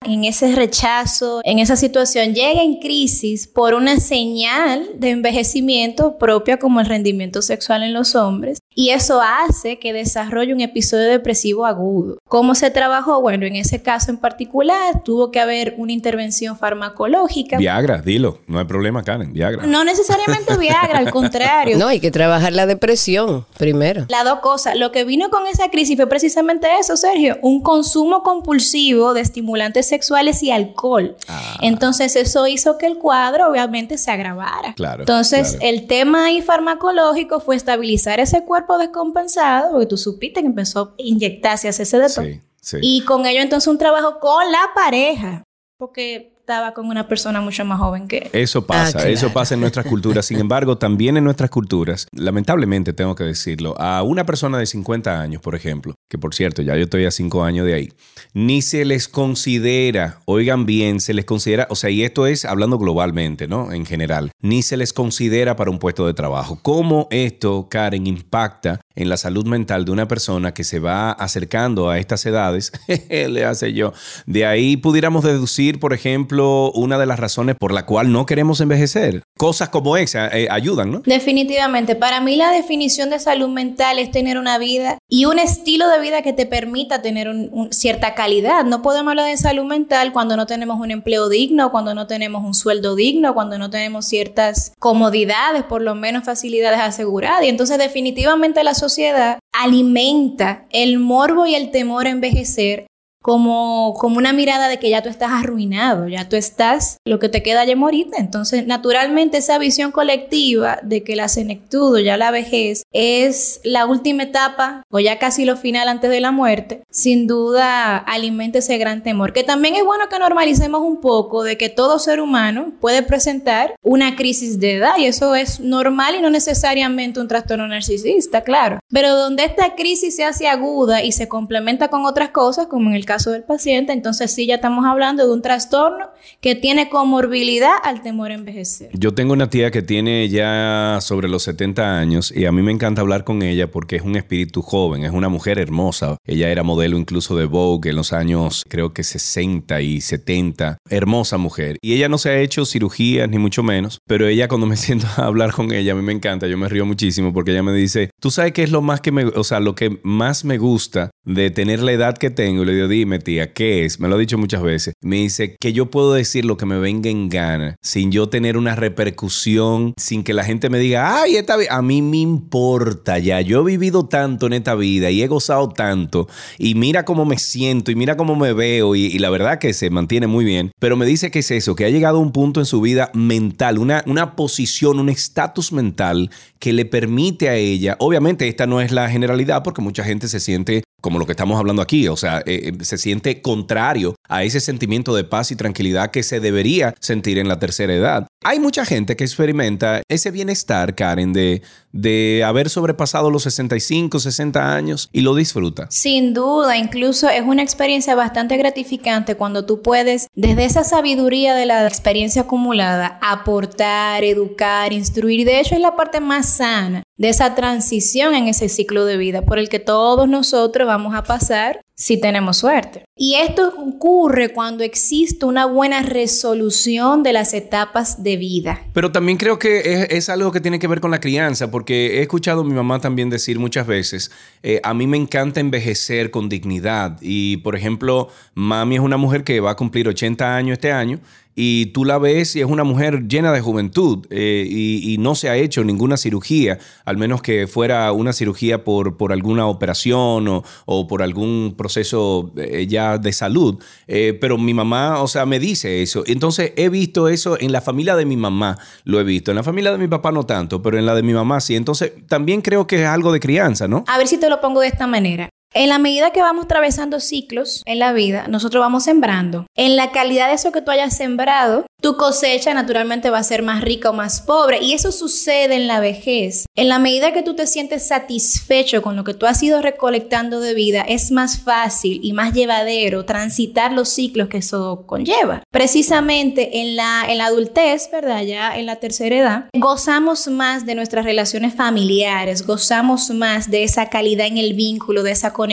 en 0.04 0.24
ese 0.24 0.54
rechazo, 0.54 1.40
en 1.44 1.58
esa 1.58 1.76
situación, 1.76 2.34
llega 2.34 2.62
en 2.62 2.78
crisis 2.78 3.46
por 3.46 3.74
una 3.74 4.00
señal 4.00 4.88
de 4.98 5.10
envejecimiento 5.10 6.18
propia 6.18 6.58
como 6.58 6.80
el 6.80 6.86
rendimiento 6.86 7.42
sexual 7.42 7.82
en 7.82 7.92
los 7.92 8.14
hombres 8.14 8.58
y 8.78 8.90
eso 8.90 9.22
hace 9.22 9.78
que 9.78 9.94
desarrolle 9.94 10.52
un 10.52 10.60
episodio 10.60 11.08
depresivo 11.08 11.64
agudo. 11.64 12.18
¿Cómo 12.28 12.54
se 12.54 12.70
trabajó? 12.70 13.22
Bueno, 13.22 13.46
en 13.46 13.56
ese 13.56 13.82
caso 13.82 14.10
en 14.10 14.18
particular 14.18 15.02
tuvo 15.02 15.30
que 15.30 15.40
haber 15.40 15.74
una 15.78 15.92
intervención 15.92 16.58
farmacológica. 16.58 17.56
Viagra, 17.56 18.02
dilo, 18.02 18.40
no 18.46 18.58
hay 18.58 18.66
problema, 18.66 19.02
Karen, 19.02 19.32
Viagra. 19.32 19.66
No 19.66 19.82
necesariamente 19.82 20.58
Viagra, 20.58 20.98
al 20.98 21.10
contrario. 21.10 21.78
No, 21.86 21.88
hay 21.88 22.00
que 22.00 22.10
trabajar 22.10 22.52
la 22.52 22.66
depresión 22.66 23.46
primero. 23.56 24.04
Las 24.08 24.24
dos 24.24 24.40
cosas. 24.40 24.76
Lo 24.76 24.92
que 24.92 25.04
vino 25.04 25.30
con 25.30 25.46
esa 25.46 25.70
crisis 25.70 25.96
fue 25.96 26.06
precisamente 26.06 26.68
eso, 26.78 26.96
Sergio, 26.98 27.38
un 27.40 27.62
consumo 27.62 28.22
compulsivo 28.22 29.14
de 29.14 29.22
estimulantes 29.22 29.88
sexuales 29.88 30.42
y 30.42 30.50
alcohol. 30.50 31.16
Ah. 31.28 31.56
Entonces 31.62 32.14
eso 32.16 32.46
hizo 32.46 32.76
que 32.76 32.86
el 32.86 32.98
cuadro 32.98 33.48
obviamente 33.50 33.96
se 33.96 34.10
agravara. 34.10 34.74
Claro, 34.74 35.02
Entonces 35.02 35.52
claro. 35.52 35.66
el 35.66 35.86
tema 35.86 36.26
ahí 36.26 36.42
farmacológico 36.42 37.40
fue 37.40 37.56
estabilizar 37.56 38.20
ese 38.20 38.44
cuerpo 38.44 38.65
descompensado, 38.78 39.72
porque 39.72 39.86
tú 39.86 39.96
supiste 39.96 40.40
que 40.40 40.46
empezó 40.46 40.80
a 40.80 40.94
inyectarse, 40.98 41.66
a 41.66 41.70
hacerse 41.70 41.98
de 41.98 42.08
todo. 42.08 42.24
Sí, 42.24 42.40
sí. 42.60 42.78
Y 42.82 43.04
con 43.04 43.26
ello 43.26 43.40
entonces 43.40 43.68
un 43.68 43.78
trabajo 43.78 44.18
con 44.20 44.50
la 44.52 44.70
pareja, 44.74 45.42
porque 45.78 46.35
estaba 46.46 46.74
con 46.74 46.86
una 46.86 47.08
persona 47.08 47.40
mucho 47.40 47.64
más 47.64 47.80
joven 47.80 48.06
que 48.06 48.18
él. 48.18 48.28
Eso 48.32 48.64
pasa, 48.64 48.86
Ah, 48.86 48.92
claro. 48.92 49.08
eso 49.08 49.32
pasa 49.32 49.54
en 49.54 49.60
nuestras 49.60 49.84
culturas. 49.84 50.26
Sin 50.26 50.38
embargo, 50.38 50.78
también 50.78 51.16
en 51.16 51.24
nuestras 51.24 51.50
culturas, 51.50 52.06
lamentablemente 52.12 52.92
tengo 52.92 53.16
que 53.16 53.24
decirlo, 53.24 53.74
a 53.80 54.04
una 54.04 54.24
persona 54.24 54.56
de 54.56 54.66
50 54.66 55.20
años, 55.20 55.42
por 55.42 55.56
ejemplo, 55.56 55.96
que 56.08 56.18
por 56.18 56.36
cierto, 56.36 56.62
ya 56.62 56.76
yo 56.76 56.84
estoy 56.84 57.04
a 57.04 57.10
cinco 57.10 57.42
años 57.42 57.66
de 57.66 57.74
ahí, 57.74 57.92
ni 58.32 58.62
se 58.62 58.84
les 58.84 59.08
considera, 59.08 60.20
oigan 60.24 60.66
bien, 60.66 61.00
se 61.00 61.14
les 61.14 61.24
considera, 61.24 61.66
o 61.68 61.74
sea, 61.74 61.90
y 61.90 62.04
esto 62.04 62.28
es 62.28 62.44
hablando 62.44 62.78
globalmente, 62.78 63.48
¿no? 63.48 63.72
En 63.72 63.84
general, 63.84 64.30
ni 64.40 64.62
se 64.62 64.76
les 64.76 64.92
considera 64.92 65.56
para 65.56 65.72
un 65.72 65.80
puesto 65.80 66.06
de 66.06 66.14
trabajo. 66.14 66.60
¿Cómo 66.62 67.08
esto, 67.10 67.66
Karen, 67.68 68.06
impacta 68.06 68.80
en 68.94 69.08
la 69.08 69.16
salud 69.16 69.46
mental 69.46 69.84
de 69.84 69.90
una 69.90 70.06
persona 70.06 70.54
que 70.54 70.62
se 70.62 70.78
va 70.78 71.10
acercando 71.10 71.90
a 71.90 71.98
estas 71.98 72.24
edades? 72.24 72.70
Le 73.10 73.44
hace 73.44 73.72
yo. 73.72 73.92
De 74.26 74.46
ahí 74.46 74.76
pudiéramos 74.76 75.24
deducir, 75.24 75.80
por 75.80 75.92
ejemplo, 75.92 76.35
una 76.40 76.98
de 76.98 77.06
las 77.06 77.18
razones 77.18 77.56
por 77.58 77.72
la 77.72 77.86
cual 77.86 78.12
no 78.12 78.26
queremos 78.26 78.60
envejecer. 78.60 79.22
Cosas 79.36 79.68
como 79.68 79.96
esa 79.96 80.28
eh, 80.28 80.48
ayudan, 80.50 80.90
¿no? 80.90 81.02
Definitivamente. 81.04 81.94
Para 81.94 82.20
mí 82.20 82.36
la 82.36 82.50
definición 82.50 83.10
de 83.10 83.18
salud 83.18 83.48
mental 83.48 83.98
es 83.98 84.10
tener 84.10 84.38
una 84.38 84.58
vida 84.58 84.98
y 85.08 85.26
un 85.26 85.38
estilo 85.38 85.88
de 85.88 86.00
vida 86.00 86.22
que 86.22 86.32
te 86.32 86.46
permita 86.46 87.02
tener 87.02 87.28
cierta 87.70 88.14
calidad. 88.14 88.64
No 88.64 88.82
podemos 88.82 89.10
hablar 89.10 89.26
de 89.26 89.36
salud 89.36 89.64
mental 89.64 90.12
cuando 90.12 90.36
no 90.36 90.46
tenemos 90.46 90.80
un 90.80 90.90
empleo 90.90 91.28
digno, 91.28 91.70
cuando 91.70 91.94
no 91.94 92.06
tenemos 92.06 92.44
un 92.44 92.54
sueldo 92.54 92.94
digno, 92.94 93.34
cuando 93.34 93.58
no 93.58 93.70
tenemos 93.70 94.06
ciertas 94.06 94.72
comodidades, 94.78 95.64
por 95.64 95.82
lo 95.82 95.94
menos 95.94 96.24
facilidades 96.24 96.80
aseguradas. 96.80 97.44
Y 97.44 97.48
entonces 97.48 97.78
definitivamente 97.78 98.64
la 98.64 98.74
sociedad 98.74 99.38
alimenta 99.52 100.66
el 100.70 100.98
morbo 100.98 101.46
y 101.46 101.54
el 101.54 101.70
temor 101.70 102.06
a 102.06 102.10
envejecer 102.10 102.85
como, 103.26 103.94
como 103.94 104.18
una 104.18 104.32
mirada 104.32 104.68
de 104.68 104.78
que 104.78 104.88
ya 104.88 105.02
tú 105.02 105.08
estás 105.08 105.32
arruinado, 105.32 106.06
ya 106.06 106.28
tú 106.28 106.36
estás, 106.36 106.98
lo 107.04 107.18
que 107.18 107.28
te 107.28 107.42
queda 107.42 107.64
ya 107.64 107.74
morirte. 107.74 108.20
Entonces, 108.20 108.68
naturalmente, 108.68 109.38
esa 109.38 109.58
visión 109.58 109.90
colectiva 109.90 110.78
de 110.84 111.02
que 111.02 111.16
la 111.16 111.26
senectud 111.26 111.96
o 111.96 111.98
ya 111.98 112.16
la 112.16 112.30
vejez 112.30 112.84
es 112.92 113.60
la 113.64 113.86
última 113.86 114.22
etapa 114.22 114.84
o 114.92 115.00
ya 115.00 115.18
casi 115.18 115.44
lo 115.44 115.56
final 115.56 115.88
antes 115.88 116.08
de 116.08 116.20
la 116.20 116.30
muerte, 116.30 116.84
sin 116.88 117.26
duda 117.26 117.96
alimenta 117.96 118.60
ese 118.60 118.78
gran 118.78 119.02
temor. 119.02 119.32
Que 119.32 119.42
también 119.42 119.74
es 119.74 119.84
bueno 119.84 120.08
que 120.08 120.20
normalicemos 120.20 120.82
un 120.82 121.00
poco 121.00 121.42
de 121.42 121.58
que 121.58 121.68
todo 121.68 121.98
ser 121.98 122.20
humano 122.20 122.74
puede 122.80 123.02
presentar 123.02 123.74
una 123.82 124.14
crisis 124.14 124.60
de 124.60 124.76
edad 124.76 124.98
y 124.98 125.06
eso 125.06 125.34
es 125.34 125.58
normal 125.58 126.14
y 126.14 126.20
no 126.22 126.30
necesariamente 126.30 127.18
un 127.18 127.26
trastorno 127.26 127.66
narcisista, 127.66 128.42
claro. 128.42 128.78
Pero 128.88 129.16
donde 129.16 129.46
esta 129.46 129.74
crisis 129.74 130.14
se 130.14 130.22
hace 130.22 130.46
aguda 130.46 131.02
y 131.02 131.10
se 131.10 131.26
complementa 131.26 131.88
con 131.88 132.04
otras 132.04 132.30
cosas, 132.30 132.68
como 132.68 132.90
en 132.90 132.94
el 132.94 133.04
caso 133.04 133.15
del 133.24 133.42
paciente, 133.42 133.92
entonces 133.92 134.30
sí 134.30 134.46
ya 134.46 134.56
estamos 134.56 134.84
hablando 134.84 135.26
de 135.26 135.32
un 135.32 135.42
trastorno 135.42 136.06
que 136.40 136.54
tiene 136.54 136.88
comorbilidad 136.88 137.74
al 137.82 138.02
temor 138.02 138.30
a 138.30 138.34
envejecer. 138.34 138.90
Yo 138.92 139.14
tengo 139.14 139.32
una 139.32 139.50
tía 139.50 139.70
que 139.70 139.82
tiene 139.82 140.28
ya 140.28 140.98
sobre 141.00 141.28
los 141.28 141.42
70 141.44 141.98
años 141.98 142.32
y 142.34 142.46
a 142.46 142.52
mí 142.52 142.62
me 142.62 142.72
encanta 142.72 143.00
hablar 143.00 143.24
con 143.24 143.42
ella 143.42 143.70
porque 143.70 143.96
es 143.96 144.02
un 144.02 144.16
espíritu 144.16 144.62
joven, 144.62 145.04
es 145.04 145.12
una 145.12 145.28
mujer 145.28 145.58
hermosa. 145.58 146.16
Ella 146.24 146.50
era 146.50 146.62
modelo 146.62 146.96
incluso 146.98 147.36
de 147.36 147.46
Vogue 147.46 147.90
en 147.90 147.96
los 147.96 148.12
años 148.12 148.64
creo 148.68 148.92
que 148.92 149.02
60 149.02 149.80
y 149.80 150.00
70. 150.00 150.78
Hermosa 150.88 151.38
mujer. 151.38 151.76
Y 151.82 151.94
ella 151.94 152.08
no 152.08 152.18
se 152.18 152.30
ha 152.30 152.38
hecho 152.38 152.64
cirugías 152.64 153.28
ni 153.28 153.38
mucho 153.38 153.62
menos, 153.62 153.98
pero 154.06 154.26
ella 154.26 154.48
cuando 154.48 154.66
me 154.66 154.76
siento 154.76 155.06
a 155.16 155.26
hablar 155.26 155.52
con 155.52 155.72
ella, 155.72 155.92
a 155.92 155.96
mí 155.96 156.02
me 156.02 156.12
encanta, 156.12 156.46
yo 156.46 156.58
me 156.58 156.68
río 156.68 156.86
muchísimo 156.86 157.32
porque 157.32 157.52
ella 157.52 157.62
me 157.62 157.72
dice, 157.72 158.10
tú 158.20 158.30
sabes 158.30 158.52
qué 158.52 158.62
es 158.62 158.70
lo 158.70 158.82
más 158.82 159.00
que 159.00 159.12
me, 159.12 159.24
o 159.24 159.44
sea, 159.44 159.60
lo 159.60 159.74
que 159.74 159.98
más 160.02 160.44
me 160.44 160.58
gusta 160.58 161.10
de 161.26 161.50
tener 161.50 161.82
la 161.82 161.92
edad 161.92 162.16
que 162.16 162.30
tengo. 162.30 162.62
Y 162.62 162.66
le 162.66 162.74
digo, 162.74 162.88
dime 162.88 163.18
tía, 163.18 163.52
¿qué 163.52 163.84
es? 163.84 164.00
Me 164.00 164.08
lo 164.08 164.14
ha 164.14 164.18
dicho 164.18 164.38
muchas 164.38 164.62
veces. 164.62 164.94
Me 165.02 165.16
dice 165.16 165.56
que 165.60 165.72
yo 165.72 165.90
puedo 165.90 166.14
decir 166.14 166.44
lo 166.44 166.56
que 166.56 166.64
me 166.64 166.78
venga 166.78 167.10
en 167.10 167.28
gana 167.28 167.76
sin 167.82 168.10
yo 168.10 168.28
tener 168.28 168.56
una 168.56 168.74
repercusión, 168.76 169.92
sin 169.98 170.22
que 170.22 170.32
la 170.32 170.44
gente 170.44 170.70
me 170.70 170.78
diga, 170.78 171.22
ay, 171.22 171.36
esta 171.36 171.56
a 171.70 171.82
mí 171.82 172.00
me 172.00 172.18
importa 172.18 173.18
ya. 173.18 173.40
Yo 173.40 173.60
he 173.60 173.64
vivido 173.64 174.06
tanto 174.06 174.46
en 174.46 174.54
esta 174.54 174.74
vida 174.74 175.10
y 175.10 175.22
he 175.22 175.26
gozado 175.26 175.68
tanto 175.68 176.28
y 176.58 176.74
mira 176.74 177.04
cómo 177.04 177.24
me 177.24 177.38
siento 177.38 177.90
y 177.90 177.96
mira 177.96 178.16
cómo 178.16 178.36
me 178.36 178.52
veo 178.52 178.94
y, 178.94 179.18
la 179.18 179.30
verdad 179.30 179.58
que 179.58 179.72
se 179.72 179.90
mantiene 179.90 180.26
muy 180.26 180.44
bien. 180.44 180.70
Pero 180.78 180.96
me 180.96 181.06
dice 181.06 181.30
que 181.30 181.40
es 181.40 181.50
eso, 181.50 181.74
que 181.74 181.84
ha 181.84 181.90
llegado 181.90 182.18
a 182.18 182.20
un 182.20 182.32
punto 182.32 182.60
en 182.60 182.66
su 182.66 182.80
vida 182.80 183.10
mental, 183.14 183.78
una, 183.78 184.04
una 184.06 184.36
posición, 184.36 185.00
un 185.00 185.08
estatus 185.08 185.72
mental 185.72 186.30
que 186.58 186.72
le 186.72 186.84
permite 186.84 187.48
a 187.48 187.56
ella, 187.56 187.96
obviamente 187.98 188.48
esta 188.48 188.66
no 188.66 188.80
es 188.80 188.92
la 188.92 189.08
generalidad 189.10 189.62
porque 189.62 189.82
mucha 189.82 190.04
gente 190.04 190.28
se 190.28 190.40
siente 190.40 190.82
como 191.00 191.18
lo 191.18 191.26
que 191.26 191.32
estamos 191.32 191.58
hablando 191.58 191.82
aquí, 191.82 192.08
o 192.08 192.16
sea, 192.16 192.38
eh, 192.46 192.72
eh, 192.80 192.84
se 192.84 192.98
siente 192.98 193.42
contrario 193.42 194.16
a 194.28 194.42
ese 194.42 194.60
sentimiento 194.60 195.14
de 195.14 195.24
paz 195.24 195.50
y 195.50 195.56
tranquilidad 195.56 196.10
que 196.10 196.22
se 196.22 196.40
debería 196.40 196.94
sentir 197.00 197.38
en 197.38 197.48
la 197.48 197.58
tercera 197.58 197.94
edad. 197.94 198.26
Hay 198.44 198.60
mucha 198.60 198.84
gente 198.84 199.16
que 199.16 199.24
experimenta 199.24 200.02
ese 200.08 200.30
bienestar, 200.30 200.94
Karen, 200.94 201.32
de, 201.32 201.62
de 201.92 202.42
haber 202.44 202.70
sobrepasado 202.70 203.30
los 203.30 203.42
65, 203.44 204.18
60 204.20 204.74
años 204.74 205.08
y 205.12 205.20
lo 205.20 205.34
disfruta. 205.34 205.86
Sin 205.90 206.34
duda, 206.34 206.76
incluso 206.76 207.28
es 207.28 207.42
una 207.42 207.62
experiencia 207.62 208.14
bastante 208.14 208.56
gratificante 208.56 209.36
cuando 209.36 209.64
tú 209.64 209.82
puedes, 209.82 210.28
desde 210.34 210.64
esa 210.64 210.84
sabiduría 210.84 211.54
de 211.54 211.66
la 211.66 211.86
experiencia 211.86 212.42
acumulada, 212.42 213.18
aportar, 213.22 214.24
educar, 214.24 214.92
instruir. 214.92 215.46
De 215.46 215.60
hecho, 215.60 215.74
es 215.74 215.80
la 215.80 215.96
parte 215.96 216.20
más 216.20 216.48
sana 216.48 217.02
de 217.16 217.28
esa 217.30 217.54
transición 217.54 218.34
en 218.34 218.48
ese 218.48 218.68
ciclo 218.68 219.04
de 219.04 219.16
vida 219.16 219.42
por 219.42 219.58
el 219.58 219.68
que 219.68 219.78
todos 219.78 220.28
nosotros 220.28 220.86
vamos 220.86 221.14
a 221.14 221.22
pasar 221.22 221.80
si 221.94 222.20
tenemos 222.20 222.58
suerte. 222.58 223.04
Y 223.16 223.36
esto 223.36 223.72
ocurre 223.78 224.50
cuando 224.50 224.84
existe 224.84 225.46
una 225.46 225.64
buena 225.64 226.02
resolución 226.02 227.22
de 227.22 227.32
las 227.32 227.54
etapas 227.54 228.22
de 228.22 228.36
vida. 228.36 228.82
Pero 228.92 229.10
también 229.12 229.38
creo 229.38 229.58
que 229.58 230.06
es, 230.10 230.28
algo 230.28 230.52
que 230.52 230.60
tiene 230.60 230.78
que 230.78 230.88
ver 230.88 231.00
con 231.00 231.10
la 231.10 231.20
crianza, 231.20 231.70
porque 231.70 232.18
he 232.18 232.20
escuchado 232.20 232.60
a 232.60 232.64
mi 232.64 232.74
mamá 232.74 233.00
también 233.00 233.30
decir 233.30 233.58
muchas 233.58 233.86
veces, 233.86 234.30
eh, 234.62 234.80
a 234.82 234.92
mí 234.92 235.06
me 235.06 235.16
encanta 235.16 235.60
envejecer 235.60 236.30
con 236.30 236.50
dignidad. 236.50 237.16
Y 237.22 237.56
por 237.58 237.76
ejemplo, 237.76 238.28
mami 238.54 238.96
es 238.96 239.00
una 239.00 239.16
mujer 239.16 239.42
que 239.42 239.60
va 239.60 239.70
a 239.70 239.76
cumplir 239.76 240.06
80 240.06 240.54
años 240.54 240.74
este 240.74 240.92
año 240.92 241.20
y 241.58 241.86
tú 241.86 242.04
la 242.04 242.18
ves 242.18 242.54
y 242.54 242.60
es 242.60 242.66
una 242.66 242.84
mujer 242.84 243.26
llena 243.26 243.50
de 243.50 243.62
juventud 243.62 244.26
eh, 244.28 244.66
y, 244.68 245.16
no 245.16 245.34
se 245.34 245.48
ha 245.48 245.56
hecho 245.56 245.82
ninguna 245.82 246.18
cirugía, 246.18 246.78
al 247.06 247.16
menos 247.16 247.40
que 247.40 247.66
fuera 247.66 248.12
una 248.12 248.34
cirugía 248.34 248.84
por, 248.84 249.16
por 249.16 249.32
alguna 249.32 249.66
operación 249.66 250.62
o, 250.84 251.06
por 251.08 251.22
algún 251.22 251.74
proceso 251.76 252.52
eh, 252.58 252.86
ya 252.86 253.16
de 253.16 253.32
salud. 253.32 253.82
Eh, 254.06 254.36
pero 254.38 254.58
mi 254.58 254.74
mamá, 254.74 255.22
o 255.22 255.26
sea, 255.26 255.46
me 255.46 255.58
dice 255.58 256.02
eso. 256.02 256.22
Entonces 256.26 256.74
he 256.76 256.90
visto 256.90 257.28
eso 257.28 257.58
en 257.58 257.72
la 257.72 257.80
familia 257.80 258.14
de 258.14 258.26
mi 258.26 258.36
mamá, 258.36 258.78
lo 259.04 259.18
he 259.18 259.24
visto. 259.24 259.50
En 259.50 259.56
la 259.56 259.62
familia 259.62 259.90
de 259.90 259.98
mi 259.98 260.06
papá 260.06 260.30
no 260.30 260.44
tanto, 260.44 260.82
pero 260.82 260.98
en 260.98 261.06
la 261.06 261.14
de 261.14 261.22
mi 261.22 261.32
mamá 261.32 261.60
sí. 261.60 261.74
Entonces 261.74 262.12
también 262.28 262.60
creo 262.60 262.86
que 262.86 263.02
es 263.02 263.08
algo 263.08 263.32
de 263.32 263.40
crianza, 263.40 263.88
¿no? 263.88 264.04
A 264.06 264.18
ver 264.18 264.28
si 264.28 264.36
te 264.36 264.50
lo 264.50 264.60
pongo 264.60 264.80
de 264.82 264.88
esta 264.88 265.06
manera. 265.06 265.48
En 265.78 265.90
la 265.90 265.98
medida 265.98 266.30
que 266.30 266.40
vamos 266.40 266.64
atravesando 266.64 267.20
ciclos 267.20 267.82
en 267.84 267.98
la 267.98 268.14
vida, 268.14 268.48
nosotros 268.48 268.80
vamos 268.80 269.04
sembrando. 269.04 269.66
En 269.76 269.94
la 269.94 270.10
calidad 270.10 270.48
de 270.48 270.54
eso 270.54 270.72
que 270.72 270.80
tú 270.80 270.90
hayas 270.90 271.14
sembrado, 271.14 271.84
tu 272.00 272.16
cosecha 272.16 272.72
naturalmente 272.72 273.28
va 273.28 273.38
a 273.38 273.42
ser 273.42 273.62
más 273.62 273.82
rica 273.82 274.08
o 274.08 274.14
más 274.14 274.40
pobre. 274.40 274.82
Y 274.82 274.94
eso 274.94 275.12
sucede 275.12 275.74
en 275.74 275.86
la 275.86 276.00
vejez. 276.00 276.64
En 276.76 276.88
la 276.88 276.98
medida 276.98 277.32
que 277.32 277.42
tú 277.42 277.54
te 277.54 277.66
sientes 277.66 278.06
satisfecho 278.08 279.02
con 279.02 279.16
lo 279.16 279.24
que 279.24 279.34
tú 279.34 279.44
has 279.44 279.62
ido 279.62 279.82
recolectando 279.82 280.60
de 280.60 280.72
vida, 280.72 281.02
es 281.02 281.30
más 281.30 281.58
fácil 281.58 282.20
y 282.22 282.32
más 282.32 282.54
llevadero 282.54 283.26
transitar 283.26 283.92
los 283.92 284.08
ciclos 284.08 284.48
que 284.48 284.58
eso 284.58 285.04
conlleva. 285.04 285.62
Precisamente 285.70 286.80
en 286.80 286.96
la, 286.96 287.26
en 287.28 287.36
la 287.36 287.46
adultez, 287.46 288.08
¿verdad? 288.10 288.42
Ya 288.44 288.78
en 288.78 288.86
la 288.86 288.96
tercera 288.96 289.36
edad, 289.36 289.64
gozamos 289.74 290.48
más 290.48 290.86
de 290.86 290.94
nuestras 290.94 291.26
relaciones 291.26 291.74
familiares, 291.74 292.66
gozamos 292.66 293.28
más 293.28 293.70
de 293.70 293.84
esa 293.84 294.08
calidad 294.08 294.46
en 294.46 294.56
el 294.56 294.72
vínculo, 294.72 295.22
de 295.22 295.32
esa 295.32 295.52
conexión, 295.52 295.65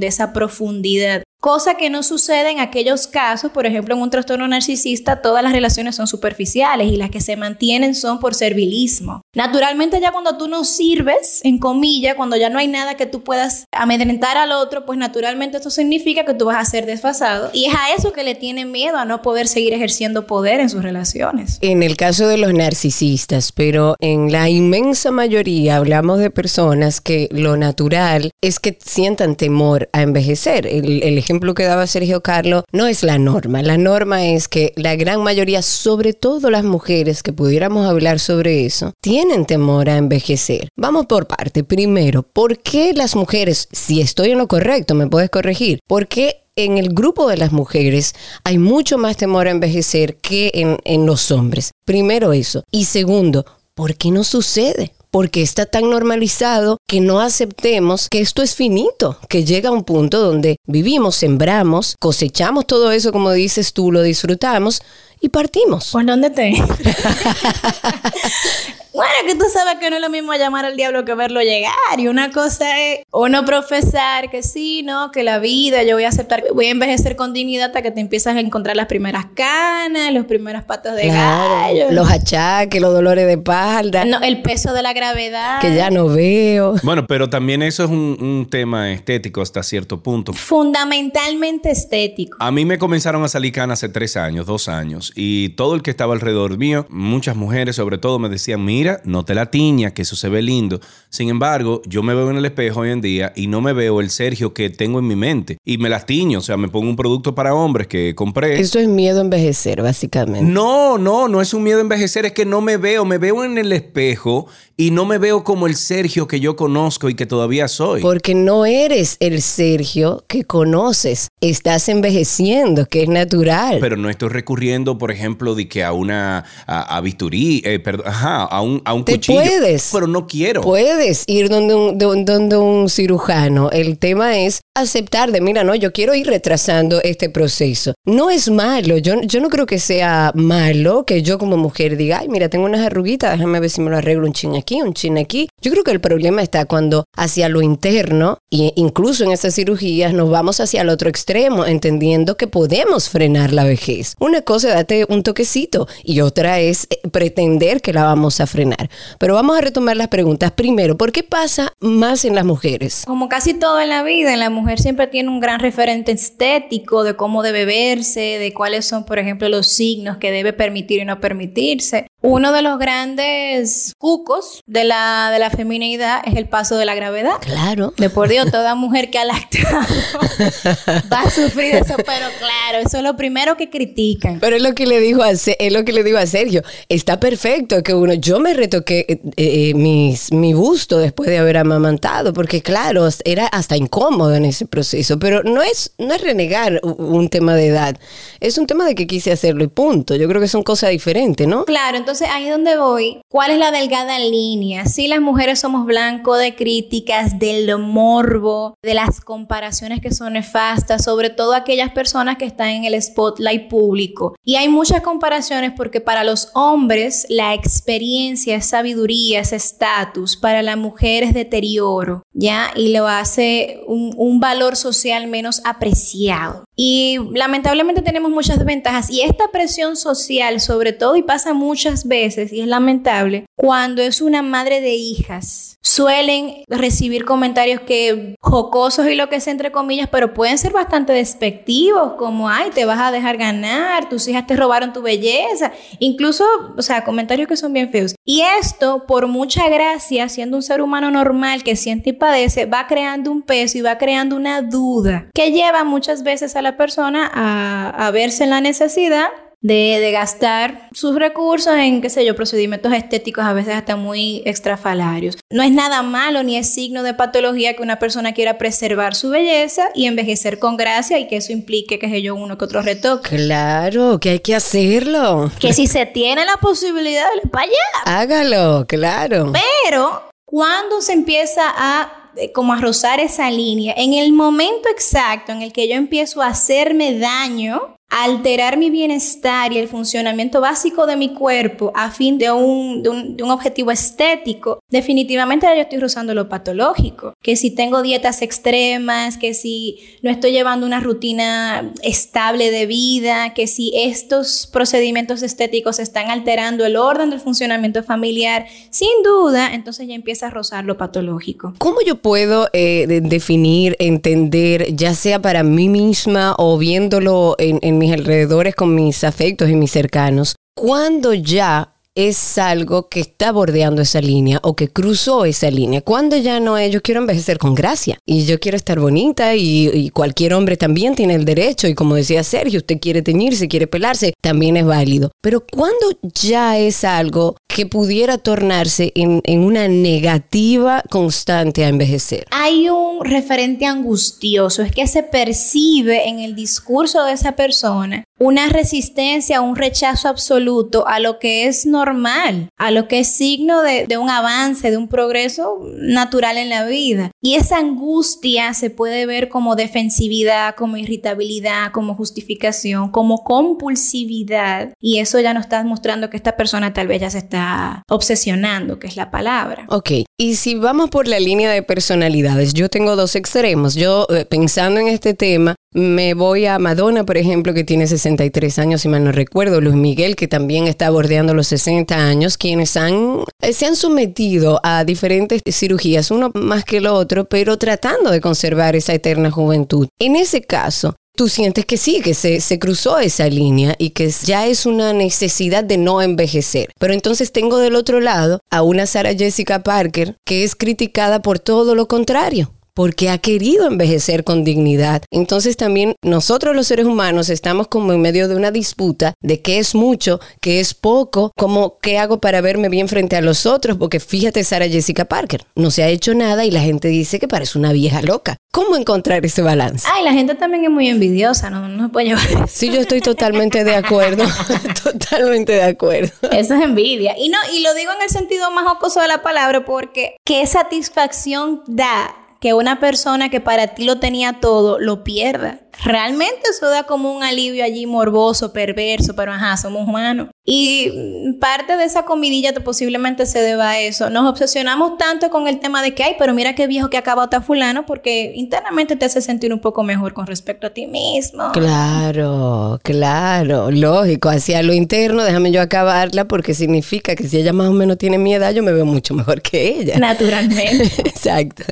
de 0.00 0.06
esa 0.06 0.32
profundidad. 0.32 1.23
Cosa 1.44 1.74
que 1.74 1.90
no 1.90 2.02
sucede 2.02 2.52
en 2.52 2.58
aquellos 2.58 3.06
casos, 3.06 3.52
por 3.52 3.66
ejemplo, 3.66 3.94
en 3.94 4.00
un 4.00 4.08
trastorno 4.08 4.48
narcisista, 4.48 5.20
todas 5.20 5.42
las 5.42 5.52
relaciones 5.52 5.94
son 5.94 6.06
superficiales 6.06 6.90
y 6.90 6.96
las 6.96 7.10
que 7.10 7.20
se 7.20 7.36
mantienen 7.36 7.94
son 7.94 8.18
por 8.18 8.34
servilismo. 8.34 9.20
Naturalmente 9.34 10.00
ya 10.00 10.10
cuando 10.10 10.38
tú 10.38 10.48
no 10.48 10.64
sirves, 10.64 11.40
en 11.42 11.58
comillas, 11.58 12.14
cuando 12.14 12.36
ya 12.36 12.48
no 12.48 12.58
hay 12.58 12.66
nada 12.66 12.96
que 12.96 13.04
tú 13.04 13.22
puedas 13.22 13.66
amedrentar 13.72 14.38
al 14.38 14.52
otro, 14.52 14.86
pues 14.86 14.98
naturalmente 14.98 15.58
esto 15.58 15.68
significa 15.68 16.24
que 16.24 16.32
tú 16.32 16.46
vas 16.46 16.56
a 16.56 16.64
ser 16.64 16.86
desfasado. 16.86 17.50
Y 17.52 17.66
es 17.66 17.74
a 17.74 17.94
eso 17.94 18.14
que 18.14 18.24
le 18.24 18.34
tienen 18.34 18.72
miedo, 18.72 18.96
a 18.96 19.04
no 19.04 19.20
poder 19.20 19.46
seguir 19.46 19.74
ejerciendo 19.74 20.26
poder 20.26 20.60
en 20.60 20.70
sus 20.70 20.82
relaciones. 20.82 21.58
En 21.60 21.82
el 21.82 21.98
caso 21.98 22.26
de 22.26 22.38
los 22.38 22.54
narcisistas, 22.54 23.52
pero 23.52 23.96
en 24.00 24.32
la 24.32 24.48
inmensa 24.48 25.10
mayoría 25.10 25.76
hablamos 25.76 26.20
de 26.20 26.30
personas 26.30 27.02
que 27.02 27.28
lo 27.30 27.58
natural 27.58 28.30
es 28.40 28.60
que 28.60 28.78
sientan 28.82 29.36
temor 29.36 29.90
a 29.92 30.00
envejecer. 30.00 30.66
El, 30.66 31.18
ejemplo 31.18 31.33
ejemplo 31.34 31.54
que 31.54 31.64
daba 31.64 31.88
Sergio 31.88 32.22
Carlos 32.22 32.62
no 32.70 32.86
es 32.86 33.02
la 33.02 33.18
norma. 33.18 33.60
La 33.60 33.76
norma 33.76 34.24
es 34.24 34.46
que 34.46 34.72
la 34.76 34.94
gran 34.94 35.20
mayoría, 35.20 35.62
sobre 35.62 36.12
todo 36.12 36.48
las 36.48 36.62
mujeres 36.62 37.24
que 37.24 37.32
pudiéramos 37.32 37.88
hablar 37.88 38.20
sobre 38.20 38.64
eso, 38.64 38.92
tienen 39.00 39.44
temor 39.44 39.90
a 39.90 39.96
envejecer. 39.96 40.68
Vamos 40.76 41.06
por 41.06 41.26
parte. 41.26 41.64
Primero, 41.64 42.22
¿por 42.22 42.58
qué 42.60 42.92
las 42.92 43.16
mujeres, 43.16 43.68
si 43.72 44.00
estoy 44.00 44.30
en 44.30 44.38
lo 44.38 44.46
correcto, 44.46 44.94
me 44.94 45.08
puedes 45.08 45.28
corregir, 45.28 45.80
por 45.88 46.06
qué 46.06 46.44
en 46.54 46.78
el 46.78 46.90
grupo 46.90 47.28
de 47.28 47.36
las 47.36 47.50
mujeres 47.50 48.14
hay 48.44 48.58
mucho 48.58 48.96
más 48.96 49.16
temor 49.16 49.48
a 49.48 49.50
envejecer 49.50 50.18
que 50.18 50.52
en, 50.54 50.78
en 50.84 51.04
los 51.04 51.32
hombres? 51.32 51.72
Primero 51.84 52.32
eso. 52.32 52.62
Y 52.70 52.84
segundo, 52.84 53.44
¿por 53.74 53.96
qué 53.96 54.12
no 54.12 54.22
sucede? 54.22 54.92
Porque 55.14 55.42
está 55.42 55.64
tan 55.64 55.90
normalizado 55.90 56.78
que 56.88 57.00
no 57.00 57.20
aceptemos 57.20 58.08
que 58.08 58.18
esto 58.18 58.42
es 58.42 58.56
finito, 58.56 59.16
que 59.28 59.44
llega 59.44 59.68
a 59.68 59.72
un 59.72 59.84
punto 59.84 60.18
donde 60.18 60.56
vivimos, 60.66 61.14
sembramos, 61.14 61.94
cosechamos 62.00 62.66
todo 62.66 62.90
eso, 62.90 63.12
como 63.12 63.30
dices 63.30 63.74
tú, 63.74 63.92
lo 63.92 64.02
disfrutamos 64.02 64.82
y 65.20 65.28
partimos. 65.28 65.92
¿Por 65.92 66.04
dónde 66.04 66.30
te? 66.30 66.52
Bueno, 68.94 69.12
que 69.26 69.34
tú 69.34 69.46
sabes 69.52 69.74
que 69.80 69.90
no 69.90 69.96
es 69.96 70.02
lo 70.02 70.08
mismo 70.08 70.32
llamar 70.34 70.64
al 70.64 70.76
diablo 70.76 71.04
que 71.04 71.14
verlo 71.14 71.40
llegar. 71.40 71.72
Y 71.98 72.06
una 72.06 72.30
cosa 72.30 72.80
es 72.80 73.00
uno 73.10 73.44
profesar 73.44 74.30
que 74.30 74.44
sí, 74.44 74.84
¿no? 74.84 75.10
Que 75.10 75.24
la 75.24 75.40
vida, 75.40 75.82
yo 75.82 75.96
voy 75.96 76.04
a 76.04 76.10
aceptar, 76.10 76.44
voy 76.54 76.66
a 76.66 76.70
envejecer 76.70 77.16
con 77.16 77.32
dignidad 77.32 77.66
hasta 77.66 77.82
que 77.82 77.90
te 77.90 78.00
empiezas 78.00 78.36
a 78.36 78.40
encontrar 78.40 78.76
las 78.76 78.86
primeras 78.86 79.26
canas, 79.34 80.12
los 80.12 80.26
primeros 80.26 80.62
patos 80.62 80.94
de 80.94 81.08
gallo. 81.08 81.90
Los 81.90 82.08
achaques, 82.08 82.80
los 82.80 82.94
dolores 82.94 83.26
de 83.26 83.32
espalda. 83.32 84.04
No, 84.04 84.20
el 84.20 84.42
peso 84.42 84.72
de 84.72 84.82
la 84.82 84.92
gravedad. 84.92 85.60
Que 85.60 85.74
ya 85.74 85.90
no 85.90 86.06
veo. 86.06 86.76
Bueno, 86.84 87.04
pero 87.08 87.28
también 87.28 87.62
eso 87.62 87.82
es 87.82 87.90
un, 87.90 88.16
un 88.20 88.46
tema 88.48 88.92
estético 88.92 89.42
hasta 89.42 89.64
cierto 89.64 90.04
punto. 90.04 90.32
Fundamentalmente 90.32 91.72
estético. 91.72 92.36
A 92.38 92.52
mí 92.52 92.64
me 92.64 92.78
comenzaron 92.78 93.24
a 93.24 93.28
salir 93.28 93.50
canas 93.50 93.80
hace 93.80 93.88
tres 93.88 94.16
años, 94.16 94.46
dos 94.46 94.68
años, 94.68 95.03
y 95.14 95.50
todo 95.50 95.74
el 95.74 95.82
que 95.82 95.90
estaba 95.90 96.14
alrededor 96.14 96.56
mío, 96.58 96.86
muchas 96.88 97.36
mujeres 97.36 97.76
sobre 97.76 97.98
todo, 97.98 98.18
me 98.18 98.28
decían, 98.28 98.64
mira, 98.64 99.00
no 99.04 99.24
te 99.24 99.34
la 99.34 99.50
tiña, 99.50 99.92
que 99.92 100.02
eso 100.02 100.16
se 100.16 100.28
ve 100.28 100.42
lindo. 100.42 100.80
Sin 101.08 101.28
embargo, 101.28 101.82
yo 101.86 102.02
me 102.02 102.14
veo 102.14 102.30
en 102.30 102.36
el 102.36 102.44
espejo 102.44 102.80
hoy 102.80 102.90
en 102.90 103.00
día 103.00 103.32
y 103.36 103.46
no 103.46 103.60
me 103.60 103.72
veo 103.72 104.00
el 104.00 104.10
Sergio 104.10 104.54
que 104.54 104.70
tengo 104.70 104.98
en 104.98 105.06
mi 105.06 105.16
mente. 105.16 105.58
Y 105.64 105.78
me 105.78 105.88
las 105.88 106.06
tiño, 106.06 106.38
o 106.38 106.42
sea, 106.42 106.56
me 106.56 106.68
pongo 106.68 106.88
un 106.88 106.96
producto 106.96 107.34
para 107.34 107.54
hombres 107.54 107.86
que 107.86 108.14
compré. 108.14 108.60
Eso 108.60 108.78
es 108.78 108.88
miedo 108.88 109.18
a 109.18 109.22
envejecer, 109.22 109.82
básicamente. 109.82 110.44
No, 110.44 110.98
no, 110.98 111.28
no 111.28 111.40
es 111.40 111.54
un 111.54 111.62
miedo 111.62 111.78
a 111.78 111.82
envejecer, 111.82 112.26
es 112.26 112.32
que 112.32 112.44
no 112.44 112.60
me 112.60 112.76
veo, 112.76 113.04
me 113.04 113.18
veo 113.18 113.44
en 113.44 113.58
el 113.58 113.72
espejo 113.72 114.46
y 114.76 114.90
no 114.90 115.04
me 115.04 115.18
veo 115.18 115.44
como 115.44 115.66
el 115.66 115.76
Sergio 115.76 116.26
que 116.26 116.40
yo 116.40 116.56
conozco 116.56 117.08
y 117.08 117.14
que 117.14 117.26
todavía 117.26 117.68
soy. 117.68 118.02
Porque 118.02 118.34
no 118.34 118.66
eres 118.66 119.16
el 119.20 119.40
Sergio 119.40 120.24
que 120.26 120.44
conoces. 120.44 121.28
Estás 121.40 121.88
envejeciendo, 121.88 122.86
que 122.86 123.02
es 123.02 123.08
natural. 123.08 123.78
Pero 123.80 123.96
no 123.96 124.10
estoy 124.10 124.30
recurriendo, 124.30 124.93
por 124.98 125.10
ejemplo, 125.10 125.54
de 125.54 125.68
que 125.68 125.84
a 125.84 125.92
una 125.92 126.44
a, 126.66 126.96
a 126.96 127.00
bisturí, 127.00 127.62
eh, 127.64 127.78
perdón, 127.78 128.06
ajá, 128.08 128.42
a 128.44 128.60
un, 128.60 128.82
a 128.84 128.94
un 128.94 129.04
Te 129.04 129.12
cuchillo. 129.14 129.40
puedes. 129.40 129.90
Pero 129.92 130.06
no 130.06 130.26
quiero. 130.26 130.60
Puedes 130.60 131.24
ir 131.26 131.48
donde 131.48 131.74
un, 131.74 131.98
don- 131.98 132.24
donde 132.24 132.56
un 132.56 132.88
cirujano. 132.88 133.70
El 133.70 133.98
tema 133.98 134.38
es 134.38 134.60
aceptar 134.74 135.30
de, 135.30 135.40
mira, 135.40 135.62
no, 135.62 135.74
yo 135.74 135.92
quiero 135.92 136.14
ir 136.14 136.26
retrasando 136.26 137.00
este 137.02 137.30
proceso. 137.30 137.94
No 138.04 138.30
es 138.30 138.50
malo. 138.50 138.98
Yo, 138.98 139.20
yo 139.22 139.40
no 139.40 139.48
creo 139.48 139.66
que 139.66 139.78
sea 139.78 140.32
malo 140.34 141.04
que 141.04 141.22
yo 141.22 141.38
como 141.38 141.56
mujer 141.56 141.96
diga, 141.96 142.18
ay, 142.18 142.28
mira, 142.28 142.48
tengo 142.48 142.64
unas 142.64 142.84
arruguitas, 142.84 143.32
déjame 143.32 143.60
ver 143.60 143.70
si 143.70 143.80
me 143.80 143.90
lo 143.90 143.98
arreglo 143.98 144.26
un 144.26 144.32
chin 144.32 144.56
aquí, 144.56 144.82
un 144.82 144.92
chin 144.92 145.16
aquí. 145.16 145.48
Yo 145.62 145.70
creo 145.70 145.84
que 145.84 145.92
el 145.92 146.00
problema 146.00 146.42
está 146.42 146.64
cuando 146.64 147.04
hacia 147.16 147.48
lo 147.48 147.62
interno, 147.62 148.38
e 148.50 148.72
incluso 148.74 149.24
en 149.24 149.30
esas 149.30 149.54
cirugías, 149.54 150.12
nos 150.12 150.28
vamos 150.28 150.58
hacia 150.58 150.82
el 150.82 150.88
otro 150.88 151.08
extremo, 151.08 151.64
entendiendo 151.66 152.36
que 152.36 152.48
podemos 152.48 153.08
frenar 153.08 153.52
la 153.52 153.64
vejez. 153.64 154.14
Una 154.18 154.42
cosa 154.42 154.68
es 154.68 154.74
date 154.74 155.06
un 155.08 155.22
toquecito 155.22 155.86
y 156.02 156.20
otra 156.20 156.58
es 156.58 156.88
eh, 156.90 157.08
pretender 157.10 157.80
que 157.80 157.92
la 157.92 158.04
vamos 158.04 158.40
a 158.40 158.46
frenar. 158.46 158.90
Pero 159.20 159.34
vamos 159.34 159.56
a 159.56 159.60
retomar 159.60 159.96
las 159.96 160.08
preguntas. 160.08 160.50
Primero, 160.50 160.96
¿por 160.96 161.12
qué 161.12 161.22
pasa 161.22 161.72
más 161.80 162.24
en 162.24 162.34
las 162.34 162.44
mujeres? 162.44 163.04
Como 163.06 163.28
casi 163.28 163.54
todo 163.54 163.80
en 163.80 163.88
la 163.88 164.02
vida, 164.02 164.36
la 164.36 164.50
mujer 164.50 164.63
siempre 164.76 165.06
tiene 165.06 165.28
un 165.28 165.40
gran 165.40 165.60
referente 165.60 166.12
estético 166.12 167.04
de 167.04 167.16
cómo 167.16 167.42
debe 167.42 167.64
verse, 167.64 168.38
de 168.38 168.52
cuáles 168.52 168.84
son, 168.84 169.04
por 169.04 169.18
ejemplo, 169.18 169.48
los 169.48 169.66
signos 169.66 170.18
que 170.18 170.30
debe 170.30 170.52
permitir 170.52 171.00
y 171.00 171.04
no 171.04 171.20
permitirse. 171.20 172.06
Uno 172.26 172.52
de 172.52 172.62
los 172.62 172.78
grandes 172.78 173.92
cucos 173.98 174.62
de 174.64 174.84
la, 174.84 175.28
de 175.30 175.38
la 175.38 175.50
feminidad 175.50 176.22
es 176.24 176.36
el 176.36 176.48
paso 176.48 176.78
de 176.78 176.86
la 176.86 176.94
gravedad. 176.94 177.34
Claro. 177.42 177.92
De 177.98 178.08
por 178.08 178.30
Dios, 178.30 178.50
toda 178.50 178.74
mujer 178.74 179.10
que 179.10 179.18
ha 179.18 179.26
lactado 179.26 179.78
va 181.12 181.20
a 181.20 181.30
sufrir 181.30 181.74
eso, 181.74 181.96
pero 181.98 182.26
claro, 182.38 182.78
eso 182.82 182.96
es 182.96 183.02
lo 183.02 183.14
primero 183.14 183.58
que 183.58 183.68
critican. 183.68 184.40
Pero 184.40 184.56
es 184.56 184.62
lo 184.62 184.74
que 184.74 184.86
le 184.86 185.00
dijo 185.00 185.22
a, 185.22 185.32
es 185.32 185.50
lo 185.70 185.84
que 185.84 185.92
le 185.92 186.02
digo 186.02 186.16
a 186.16 186.24
Sergio. 186.24 186.62
Está 186.88 187.20
perfecto 187.20 187.82
que 187.82 187.92
uno, 187.92 188.14
yo 188.14 188.40
me 188.40 188.54
retoqué 188.54 189.04
eh, 189.06 189.20
eh, 189.36 189.74
mis, 189.74 190.32
mi 190.32 190.54
busto 190.54 190.96
después 190.96 191.28
de 191.28 191.36
haber 191.36 191.58
amamantado, 191.58 192.32
porque 192.32 192.62
claro, 192.62 193.06
era 193.26 193.48
hasta 193.48 193.76
incómodo 193.76 194.34
en 194.34 194.46
ese 194.46 194.64
proceso. 194.64 195.18
Pero 195.18 195.42
no 195.42 195.60
es, 195.62 195.92
no 195.98 196.14
es 196.14 196.22
renegar 196.22 196.80
un 196.82 197.28
tema 197.28 197.54
de 197.54 197.66
edad, 197.66 197.98
es 198.40 198.56
un 198.56 198.66
tema 198.66 198.86
de 198.86 198.94
que 198.94 199.06
quise 199.06 199.30
hacerlo 199.30 199.62
y 199.62 199.68
punto. 199.68 200.16
Yo 200.16 200.26
creo 200.26 200.40
que 200.40 200.48
son 200.48 200.62
cosas 200.62 200.88
diferentes, 200.88 201.46
¿no? 201.46 201.66
Claro, 201.66 201.98
entonces 201.98 202.13
ahí 202.22 202.44
es 202.44 202.50
donde 202.50 202.76
voy. 202.76 203.20
¿Cuál 203.28 203.52
es 203.52 203.58
la 203.58 203.70
delgada 203.70 204.18
línea? 204.18 204.86
Si 204.86 205.08
las 205.08 205.20
mujeres 205.20 205.58
somos 205.58 205.86
blanco 205.86 206.36
de 206.36 206.54
críticas, 206.54 207.38
del 207.38 207.76
morbo, 207.78 208.76
de 208.82 208.94
las 208.94 209.20
comparaciones 209.20 210.00
que 210.00 210.12
son 210.12 210.34
nefastas, 210.34 211.04
sobre 211.04 211.30
todo 211.30 211.54
aquellas 211.54 211.92
personas 211.92 212.36
que 212.36 212.44
están 212.44 212.68
en 212.68 212.84
el 212.84 213.00
spotlight 213.00 213.68
público. 213.68 214.36
Y 214.44 214.56
hay 214.56 214.68
muchas 214.68 215.02
comparaciones 215.02 215.72
porque 215.76 216.00
para 216.00 216.24
los 216.24 216.50
hombres 216.54 217.26
la 217.28 217.54
experiencia 217.54 218.60
sabiduría, 218.60 219.40
es 219.40 219.52
estatus, 219.52 220.36
para 220.36 220.62
la 220.62 220.76
mujer 220.76 221.24
es 221.24 221.34
deterioro, 221.34 222.22
¿ya? 222.32 222.70
Y 222.76 222.92
lo 222.92 223.06
hace 223.06 223.80
un 223.86 224.40
valor 224.40 224.76
social 224.76 225.26
menos 225.26 225.60
apreciado. 225.64 226.63
Y 226.76 227.18
lamentablemente 227.32 228.02
tenemos 228.02 228.30
muchas 228.30 228.58
desventajas 228.58 229.10
y 229.10 229.22
esta 229.22 229.48
presión 229.52 229.96
social 229.96 230.60
sobre 230.60 230.92
todo 230.92 231.16
y 231.16 231.22
pasa 231.22 231.54
muchas 231.54 232.06
veces 232.08 232.52
y 232.52 232.60
es 232.60 232.66
lamentable 232.66 233.46
cuando 233.56 234.02
es 234.02 234.20
una 234.20 234.42
madre 234.42 234.80
de 234.80 234.94
hijas. 234.94 235.78
Suelen 235.82 236.64
recibir 236.66 237.24
comentarios 237.24 237.80
que 237.82 238.36
jocosos 238.40 239.06
y 239.06 239.14
lo 239.14 239.28
que 239.28 239.40
sea 239.40 239.52
entre 239.52 239.70
comillas 239.70 240.08
pero 240.10 240.34
pueden 240.34 240.58
ser 240.58 240.72
bastante 240.72 241.12
despectivos 241.12 242.14
como 242.14 242.48
ay 242.48 242.70
te 242.70 242.86
vas 242.86 243.00
a 243.00 243.12
dejar 243.12 243.36
ganar 243.36 244.08
tus 244.08 244.26
hijas 244.26 244.46
te 244.46 244.56
robaron 244.56 244.92
tu 244.92 245.02
belleza 245.02 245.72
incluso 245.98 246.44
o 246.76 246.82
sea 246.82 247.04
comentarios 247.04 247.48
que 247.48 247.56
son 247.56 247.72
bien 247.72 247.90
feos. 247.90 248.14
Y 248.24 248.40
esto 248.58 249.04
por 249.06 249.28
mucha 249.28 249.68
gracia 249.68 250.28
siendo 250.28 250.56
un 250.56 250.62
ser 250.62 250.80
humano 250.80 251.10
normal 251.10 251.62
que 251.62 251.76
siente 251.76 252.10
y 252.10 252.12
padece 252.14 252.66
va 252.66 252.86
creando 252.88 253.30
un 253.30 253.42
peso 253.42 253.78
y 253.78 253.82
va 253.82 253.98
creando 253.98 254.34
una 254.34 254.62
duda 254.62 255.28
que 255.34 255.52
lleva 255.52 255.84
muchas 255.84 256.22
veces 256.22 256.56
a 256.56 256.62
la 256.64 256.76
persona 256.76 257.30
a, 257.32 258.06
a 258.06 258.10
verse 258.10 258.42
en 258.42 258.50
la 258.50 258.60
necesidad 258.60 259.28
de, 259.60 259.98
de 259.98 260.10
gastar 260.12 260.90
sus 260.92 261.16
recursos 261.16 261.74
en, 261.74 262.02
qué 262.02 262.10
sé 262.10 262.22
yo, 262.26 262.36
procedimientos 262.36 262.92
estéticos 262.92 263.46
a 263.46 263.54
veces 263.54 263.74
hasta 263.74 263.96
muy 263.96 264.42
extrafalarios. 264.44 265.38
No 265.50 265.62
es 265.62 265.70
nada 265.70 266.02
malo 266.02 266.42
ni 266.42 266.58
es 266.58 266.74
signo 266.74 267.02
de 267.02 267.14
patología 267.14 267.74
que 267.74 267.82
una 267.82 267.98
persona 267.98 268.34
quiera 268.34 268.58
preservar 268.58 269.14
su 269.14 269.30
belleza 269.30 269.88
y 269.94 270.04
envejecer 270.04 270.58
con 270.58 270.76
gracia 270.76 271.18
y 271.18 271.28
que 271.28 271.36
eso 271.36 271.52
implique, 271.52 271.98
qué 271.98 272.10
sé 272.10 272.20
yo, 272.20 272.34
uno 272.34 272.58
que 272.58 272.64
otro 272.66 272.82
retoque. 272.82 273.36
Claro, 273.36 274.20
que 274.20 274.30
hay 274.30 274.40
que 274.40 274.54
hacerlo. 274.54 275.50
Que 275.58 275.72
si 275.72 275.86
se 275.86 276.04
tiene 276.04 276.44
la 276.44 276.58
posibilidad, 276.58 277.24
allá. 277.54 277.72
Hágalo, 278.04 278.84
claro. 278.86 279.50
Pero 279.52 280.28
cuando 280.44 281.00
se 281.00 281.14
empieza 281.14 281.62
a 281.74 282.23
como 282.52 282.72
a 282.72 282.80
rozar 282.80 283.20
esa 283.20 283.50
línea, 283.50 283.94
en 283.96 284.14
el 284.14 284.32
momento 284.32 284.88
exacto 284.88 285.52
en 285.52 285.62
el 285.62 285.72
que 285.72 285.88
yo 285.88 285.94
empiezo 285.94 286.42
a 286.42 286.48
hacerme 286.48 287.18
daño, 287.18 287.96
alterar 288.16 288.76
mi 288.76 288.90
bienestar 288.90 289.72
y 289.72 289.78
el 289.78 289.88
funcionamiento 289.88 290.60
básico 290.60 291.04
de 291.04 291.16
mi 291.16 291.34
cuerpo 291.34 291.90
a 291.96 292.12
fin 292.12 292.38
de 292.38 292.52
un, 292.52 293.02
de 293.02 293.08
un, 293.10 293.50
objetivo 293.50 293.90
estético, 293.90 294.78
definitivamente 294.88 295.66
yo 295.66 295.82
estoy 295.82 295.98
rozando 295.98 296.32
lo 296.32 296.48
patológico. 296.48 297.34
Que 297.42 297.56
si 297.56 297.72
tengo 297.72 298.02
dietas 298.02 298.40
extremas, 298.42 299.36
que 299.36 299.52
si 299.52 299.98
no 300.22 300.30
estoy 300.30 300.52
llevando 300.52 300.86
una 300.86 301.00
rutina 301.00 301.92
estable 302.02 302.70
de 302.70 302.86
vida, 302.86 303.52
que 303.52 303.66
si 303.66 303.92
estos 303.96 304.68
procedimientos 304.72 305.42
estéticos 305.42 305.98
están 305.98 306.30
alterando 306.30 306.86
el 306.86 306.96
orden 306.96 307.30
del 307.30 307.40
funcionamiento 307.40 308.04
familiar, 308.04 308.66
sin 308.90 309.22
duda, 309.24 309.74
entonces 309.74 310.06
ya 310.06 310.14
empieza 310.14 310.46
a 310.46 310.50
rozar 310.50 310.84
lo 310.84 310.96
patológico. 310.96 311.74
¿Cómo 311.78 311.98
yo 312.06 312.16
puedo 312.16 312.68
eh, 312.72 313.06
de- 313.08 313.20
definir, 313.20 313.96
entender, 313.98 314.94
ya 314.94 315.14
sea 315.14 315.42
para 315.42 315.64
mí 315.64 315.88
misma 315.88 316.54
o 316.58 316.78
viéndolo 316.78 317.56
en, 317.58 317.80
en 317.82 318.03
mis 318.04 318.12
alrededores 318.12 318.74
con 318.74 318.94
mis 318.94 319.24
afectos 319.24 319.70
y 319.70 319.74
mis 319.74 319.90
cercanos, 319.90 320.56
cuando 320.74 321.32
ya 321.32 321.94
es 322.14 322.58
algo 322.58 323.08
que 323.08 323.20
está 323.20 323.50
bordeando 323.50 324.02
esa 324.02 324.20
línea 324.20 324.60
o 324.62 324.76
que 324.76 324.88
cruzó 324.88 325.44
esa 325.46 325.70
línea? 325.70 326.00
Cuando 326.00 326.36
ya 326.36 326.60
no 326.60 326.78
es, 326.78 326.92
yo 326.92 327.02
quiero 327.02 327.20
envejecer 327.20 327.58
con 327.58 327.74
gracia 327.74 328.18
y 328.24 328.44
yo 328.44 328.60
quiero 328.60 328.76
estar 328.76 329.00
bonita 329.00 329.56
y, 329.56 329.88
y 329.92 330.10
cualquier 330.10 330.54
hombre 330.54 330.76
también 330.76 331.14
tiene 331.14 331.34
el 331.34 331.44
derecho 331.44 331.88
y 331.88 331.94
como 331.94 332.14
decía 332.14 332.44
Sergio, 332.44 332.78
usted 332.78 333.00
quiere 333.00 333.22
teñirse, 333.22 333.68
quiere 333.68 333.86
pelarse, 333.86 334.34
también 334.40 334.76
es 334.76 334.84
válido. 334.84 335.32
Pero 335.42 335.64
cuando 335.72 336.06
ya 336.34 336.78
es 336.78 337.04
algo 337.04 337.56
que 337.74 337.86
pudiera 337.86 338.38
tornarse 338.38 339.10
en, 339.16 339.40
en 339.42 339.64
una 339.64 339.88
negativa 339.88 341.02
constante 341.10 341.84
a 341.84 341.88
envejecer? 341.88 342.46
Hay 342.52 342.88
un 342.88 343.24
referente 343.24 343.84
angustioso, 343.84 344.82
es 344.82 344.92
que 344.92 345.08
se 345.08 345.24
percibe 345.24 346.28
en 346.28 346.38
el 346.38 346.54
discurso 346.54 347.24
de 347.24 347.32
esa 347.32 347.56
persona 347.56 348.22
una 348.38 348.68
resistencia, 348.68 349.60
un 349.60 349.76
rechazo 349.76 350.28
absoluto 350.28 351.06
a 351.06 351.18
lo 351.18 351.38
que 351.38 351.66
es 351.66 351.86
normal, 351.86 352.68
a 352.76 352.90
lo 352.90 353.08
que 353.08 353.20
es 353.20 353.28
signo 353.28 353.82
de, 353.82 354.06
de, 354.06 354.18
un 354.18 354.28
avance, 354.28 354.90
de 354.90 354.96
un 354.96 355.08
progreso 355.08 355.80
natural 355.96 356.58
en 356.58 356.68
la 356.68 356.84
vida. 356.84 357.30
Y 357.40 357.54
esa 357.54 357.78
angustia 357.78 358.74
se 358.74 358.90
puede 358.90 359.26
ver 359.26 359.48
como 359.48 359.76
defensividad, 359.76 360.74
como 360.74 360.96
irritabilidad, 360.96 361.92
como 361.92 362.14
justificación, 362.14 363.10
como 363.10 363.44
compulsividad. 363.44 364.92
Y 365.00 365.20
eso 365.20 365.40
ya 365.40 365.54
nos 365.54 365.64
está 365.64 365.82
mostrando 365.84 366.28
que 366.28 366.36
esta 366.36 366.56
persona 366.56 366.92
tal 366.92 367.06
vez 367.06 367.20
ya 367.20 367.30
se 367.30 367.38
está 367.38 367.63
obsesionando, 368.08 368.98
que 368.98 369.06
es 369.06 369.16
la 369.16 369.30
palabra. 369.30 369.86
Ok, 369.88 370.10
y 370.38 370.56
si 370.56 370.74
vamos 370.74 371.10
por 371.10 371.28
la 371.28 371.40
línea 371.40 371.70
de 371.70 371.82
personalidades, 371.82 372.74
yo 372.74 372.88
tengo 372.88 373.16
dos 373.16 373.36
extremos. 373.36 373.94
Yo, 373.94 374.26
eh, 374.30 374.44
pensando 374.44 375.00
en 375.00 375.08
este 375.08 375.34
tema, 375.34 375.74
me 375.92 376.34
voy 376.34 376.66
a 376.66 376.78
Madonna, 376.78 377.24
por 377.24 377.36
ejemplo, 377.36 377.72
que 377.72 377.84
tiene 377.84 378.06
63 378.06 378.78
años, 378.78 379.02
si 379.02 379.08
mal 379.08 379.22
no 379.22 379.32
recuerdo, 379.32 379.80
Luis 379.80 379.94
Miguel, 379.94 380.34
que 380.34 380.48
también 380.48 380.88
está 380.88 381.08
bordeando 381.10 381.54
los 381.54 381.68
60 381.68 382.16
años, 382.16 382.58
quienes 382.58 382.96
eh, 382.96 383.72
se 383.72 383.86
han 383.86 383.96
sometido 383.96 384.80
a 384.82 385.04
diferentes 385.04 385.62
cirugías, 385.70 386.30
uno 386.30 386.50
más 386.54 386.84
que 386.84 386.96
el 386.96 387.06
otro, 387.06 387.44
pero 387.44 387.76
tratando 387.78 388.30
de 388.30 388.40
conservar 388.40 388.96
esa 388.96 389.14
eterna 389.14 389.50
juventud. 389.50 390.08
En 390.18 390.36
ese 390.36 390.62
caso, 390.62 391.14
tú 391.34 391.48
sientes 391.48 391.84
que 391.84 391.96
sí, 391.96 392.20
que 392.22 392.34
se, 392.34 392.60
se, 392.60 392.78
cruzó 392.78 393.18
esa 393.18 393.46
línea 393.48 393.94
y 393.98 394.10
que 394.10 394.30
ya 394.44 394.66
es 394.66 394.86
una 394.86 395.12
necesidad 395.12 395.84
de 395.84 395.98
no 395.98 396.22
envejecer. 396.22 396.90
Pero 396.98 397.12
entonces 397.12 397.52
tengo 397.52 397.78
del 397.78 397.96
otro 397.96 398.20
lado 398.20 398.60
a 398.70 398.82
una 398.82 399.06
Sarah 399.06 399.34
Jessica 399.34 399.82
Parker 399.82 400.36
que 400.44 400.64
es 400.64 400.74
criticada 400.76 401.42
por 401.42 401.58
todo 401.58 401.94
lo 401.94 402.08
contrario 402.08 402.72
porque 402.94 403.30
ha 403.30 403.38
querido 403.38 403.86
envejecer 403.86 404.44
con 404.44 404.64
dignidad. 404.64 405.22
Entonces 405.30 405.76
también 405.76 406.14
nosotros 406.22 406.74
los 406.74 406.86
seres 406.86 407.06
humanos 407.06 407.50
estamos 407.50 407.88
como 407.88 408.12
en 408.12 408.20
medio 408.20 408.48
de 408.48 408.56
una 408.56 408.70
disputa 408.70 409.34
de 409.40 409.60
qué 409.60 409.78
es 409.78 409.94
mucho, 409.94 410.40
qué 410.60 410.80
es 410.80 410.94
poco, 410.94 411.52
como 411.56 411.98
qué 411.98 412.18
hago 412.18 412.40
para 412.40 412.60
verme 412.60 412.88
bien 412.88 413.08
frente 413.08 413.36
a 413.36 413.40
los 413.40 413.66
otros, 413.66 413.98
porque 413.98 414.20
fíjate 414.20 414.64
Sara 414.64 414.88
Jessica 414.88 415.24
Parker, 415.24 415.64
no 415.74 415.90
se 415.90 416.02
ha 416.02 416.08
hecho 416.08 416.34
nada 416.34 416.64
y 416.64 416.70
la 416.70 416.80
gente 416.80 417.08
dice 417.08 417.38
que 417.38 417.48
parece 417.48 417.78
una 417.78 417.92
vieja 417.92 418.22
loca. 418.22 418.56
¿Cómo 418.72 418.96
encontrar 418.96 419.44
ese 419.44 419.62
balance? 419.62 420.06
Ay, 420.12 420.24
la 420.24 420.32
gente 420.32 420.54
también 420.54 420.84
es 420.84 420.90
muy 420.90 421.08
envidiosa, 421.08 421.70
no, 421.70 421.88
no 421.88 422.10
puede 422.10 422.28
llevar. 422.28 422.68
Sí, 422.68 422.90
yo 422.90 423.00
estoy 423.00 423.20
totalmente 423.20 423.84
de 423.84 423.94
acuerdo, 423.94 424.44
totalmente 425.02 425.72
de 425.72 425.82
acuerdo. 425.82 426.32
Eso 426.50 426.74
es 426.74 426.82
envidia. 426.82 427.34
Y 427.38 427.48
no, 427.48 427.58
y 427.72 427.80
lo 427.80 427.94
digo 427.94 428.12
en 428.12 428.22
el 428.22 428.30
sentido 428.30 428.70
más 428.70 428.86
jocoso 428.86 429.20
de 429.20 429.28
la 429.28 429.42
palabra 429.42 429.84
porque 429.84 430.36
qué 430.44 430.66
satisfacción 430.66 431.82
da 431.86 432.43
que 432.64 432.72
una 432.72 432.98
persona 432.98 433.50
que 433.50 433.60
para 433.60 433.88
ti 433.88 434.04
lo 434.04 434.18
tenía 434.20 434.54
todo 434.54 434.98
lo 434.98 435.22
pierda. 435.22 435.80
Realmente 436.04 436.62
eso 436.70 436.88
da 436.88 437.04
como 437.04 437.32
un 437.32 437.42
alivio 437.42 437.84
allí 437.84 438.06
morboso, 438.06 438.72
perverso, 438.72 439.34
pero 439.34 439.52
ajá, 439.52 439.76
somos 439.76 440.06
humanos. 440.06 440.48
Y 440.66 441.12
parte 441.60 441.96
de 441.98 442.04
esa 442.04 442.24
comidilla 442.24 442.72
posiblemente 442.72 443.44
se 443.44 443.60
deba 443.60 443.90
a 443.90 444.00
eso. 444.00 444.30
Nos 444.30 444.48
obsesionamos 444.50 445.18
tanto 445.18 445.50
con 445.50 445.68
el 445.68 445.78
tema 445.78 446.02
de 446.02 446.14
que, 446.14 446.24
ay, 446.24 446.36
pero 446.38 446.54
mira 446.54 446.74
qué 446.74 446.86
viejo 446.86 447.10
que 447.10 447.18
acaba 447.18 447.44
está 447.44 447.60
fulano, 447.60 448.06
porque 448.06 448.52
internamente 448.54 449.16
te 449.16 449.26
hace 449.26 449.42
sentir 449.42 449.74
un 449.74 449.80
poco 449.80 450.02
mejor 450.02 450.32
con 450.32 450.46
respecto 450.46 450.86
a 450.86 450.90
ti 450.90 451.06
mismo. 451.06 451.72
Claro, 451.72 452.98
claro, 453.02 453.90
lógico. 453.90 454.48
Hacia 454.48 454.82
lo 454.82 454.94
interno, 454.94 455.44
déjame 455.44 455.70
yo 455.70 455.82
acabarla, 455.82 456.46
porque 456.46 456.72
significa 456.72 457.34
que 457.34 457.46
si 457.46 457.58
ella 457.58 457.74
más 457.74 457.88
o 457.88 457.92
menos 457.92 458.16
tiene 458.16 458.38
mi 458.38 458.54
edad, 458.54 458.72
yo 458.72 458.82
me 458.82 458.92
veo 458.92 459.04
mucho 459.04 459.34
mejor 459.34 459.60
que 459.60 460.00
ella. 460.00 460.18
Naturalmente. 460.18 461.04
Exacto. 461.24 461.84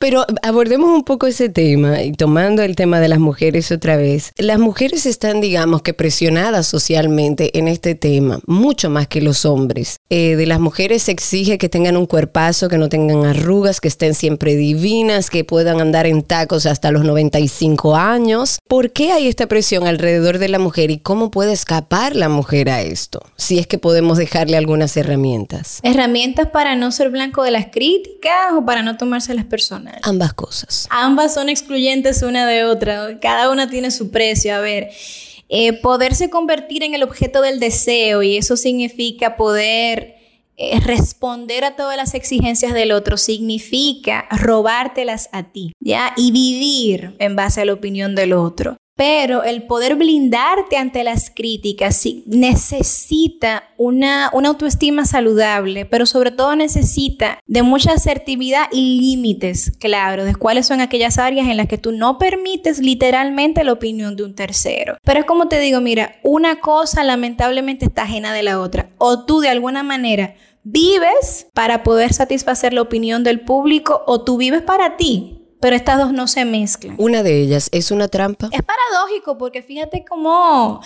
Pero 0.00 0.24
abordemos 0.42 0.90
un 0.90 1.04
poco 1.04 1.28
ese 1.28 1.48
tema 1.48 2.02
y 2.02 2.12
tomando 2.12 2.62
el 2.62 2.74
tema 2.74 2.98
de 2.98 3.08
las 3.08 3.20
mujeres 3.20 3.37
otra 3.70 3.96
vez. 3.96 4.32
Las 4.36 4.58
mujeres 4.58 5.06
están, 5.06 5.40
digamos, 5.40 5.82
que 5.82 5.94
presionadas 5.94 6.66
socialmente 6.66 7.56
en 7.58 7.68
este 7.68 7.94
tema 7.94 8.40
mucho 8.46 8.90
más 8.90 9.06
que 9.06 9.20
los 9.20 9.44
hombres. 9.44 9.96
Eh, 10.10 10.36
de 10.36 10.46
las 10.46 10.58
mujeres 10.58 11.04
se 11.04 11.12
exige 11.12 11.56
que 11.56 11.68
tengan 11.68 11.96
un 11.96 12.06
cuerpazo, 12.06 12.68
que 12.68 12.78
no 12.78 12.88
tengan 12.88 13.24
arrugas, 13.24 13.80
que 13.80 13.88
estén 13.88 14.14
siempre 14.14 14.56
divinas, 14.56 15.30
que 15.30 15.44
puedan 15.44 15.80
andar 15.80 16.06
en 16.06 16.22
tacos 16.22 16.66
hasta 16.66 16.90
los 16.90 17.04
95 17.04 17.96
años. 17.96 18.58
¿Por 18.66 18.90
qué 18.90 19.12
hay 19.12 19.28
esta 19.28 19.46
presión 19.46 19.86
alrededor 19.86 20.38
de 20.38 20.48
la 20.48 20.58
mujer 20.58 20.90
y 20.90 20.98
cómo 20.98 21.30
puede 21.30 21.52
escapar 21.52 22.16
la 22.16 22.28
mujer 22.28 22.70
a 22.70 22.82
esto? 22.82 23.20
Si 23.36 23.58
es 23.58 23.66
que 23.66 23.78
podemos 23.78 24.18
dejarle 24.18 24.56
algunas 24.56 24.96
herramientas. 24.96 25.80
¿Herramientas 25.82 26.48
para 26.48 26.74
no 26.74 26.90
ser 26.90 27.10
blanco 27.10 27.44
de 27.44 27.52
las 27.52 27.66
críticas 27.66 28.52
o 28.56 28.64
para 28.64 28.82
no 28.82 28.96
tomárselas 28.96 29.44
personal? 29.44 29.98
Ambas 30.02 30.32
cosas. 30.32 30.88
Ambas 30.90 31.34
son 31.34 31.48
excluyentes 31.48 32.22
una 32.22 32.46
de 32.46 32.64
otra. 32.64 33.18
Cada 33.28 33.50
una 33.50 33.68
tiene 33.68 33.90
su 33.90 34.10
precio. 34.10 34.54
A 34.54 34.60
ver. 34.60 34.90
Eh, 35.50 35.72
poderse 35.80 36.28
convertir 36.28 36.82
en 36.82 36.94
el 36.94 37.02
objeto 37.02 37.40
del 37.40 37.58
deseo 37.58 38.22
y 38.22 38.36
eso 38.36 38.56
significa 38.56 39.36
poder 39.36 40.16
eh, 40.60 40.80
responder 40.80 41.64
a 41.64 41.76
todas 41.76 41.96
las 41.96 42.14
exigencias 42.14 42.74
del 42.74 42.92
otro, 42.92 43.16
significa 43.16 44.26
robártelas 44.30 45.28
a 45.32 45.44
ti, 45.44 45.72
¿ya? 45.80 46.12
Y 46.16 46.32
vivir 46.32 47.14
en 47.18 47.36
base 47.36 47.60
a 47.60 47.64
la 47.64 47.72
opinión 47.72 48.14
del 48.14 48.32
otro. 48.32 48.76
Pero 48.98 49.44
el 49.44 49.62
poder 49.62 49.94
blindarte 49.94 50.76
ante 50.76 51.04
las 51.04 51.30
críticas 51.30 52.04
necesita 52.26 53.62
una, 53.76 54.28
una, 54.32 54.48
autoestima 54.48 55.04
saludable, 55.04 55.86
pero 55.86 56.04
sobre 56.04 56.32
todo 56.32 56.56
necesita 56.56 57.38
de 57.46 57.62
mucha 57.62 57.92
asertividad 57.92 58.66
y 58.72 59.00
límites, 59.00 59.70
claro, 59.78 60.24
de 60.24 60.34
cuáles 60.34 60.66
son 60.66 60.80
aquellas 60.80 61.16
áreas 61.16 61.46
en 61.46 61.58
las 61.58 61.68
que 61.68 61.78
tú 61.78 61.92
no 61.92 62.18
permites 62.18 62.80
literalmente 62.80 63.62
la 63.62 63.74
opinión 63.74 64.16
de 64.16 64.24
un 64.24 64.34
tercero. 64.34 64.96
Pero 65.04 65.20
es 65.20 65.26
como 65.26 65.46
te 65.46 65.60
digo, 65.60 65.80
mira, 65.80 66.16
una 66.24 66.58
cosa 66.58 67.04
lamentablemente 67.04 67.84
está 67.84 68.02
ajena 68.02 68.32
de 68.32 68.42
la 68.42 68.60
otra. 68.60 68.90
O 68.98 69.24
tú 69.24 69.38
de 69.38 69.48
alguna 69.48 69.84
manera 69.84 70.34
vives 70.64 71.46
para 71.54 71.84
poder 71.84 72.12
satisfacer 72.12 72.72
la 72.72 72.82
opinión 72.82 73.22
del 73.22 73.42
público 73.42 74.02
o 74.08 74.24
tú 74.24 74.38
vives 74.38 74.62
para 74.62 74.96
ti 74.96 75.37
pero 75.60 75.76
estas 75.76 75.98
dos 75.98 76.12
no 76.12 76.28
se 76.28 76.44
mezclan. 76.44 76.94
Una 76.98 77.22
de 77.22 77.40
ellas 77.40 77.68
es 77.72 77.90
una 77.90 78.08
trampa. 78.08 78.48
Es 78.52 78.62
paradójico 78.62 79.38
porque 79.38 79.62
fíjate 79.62 80.04
cómo 80.08 80.80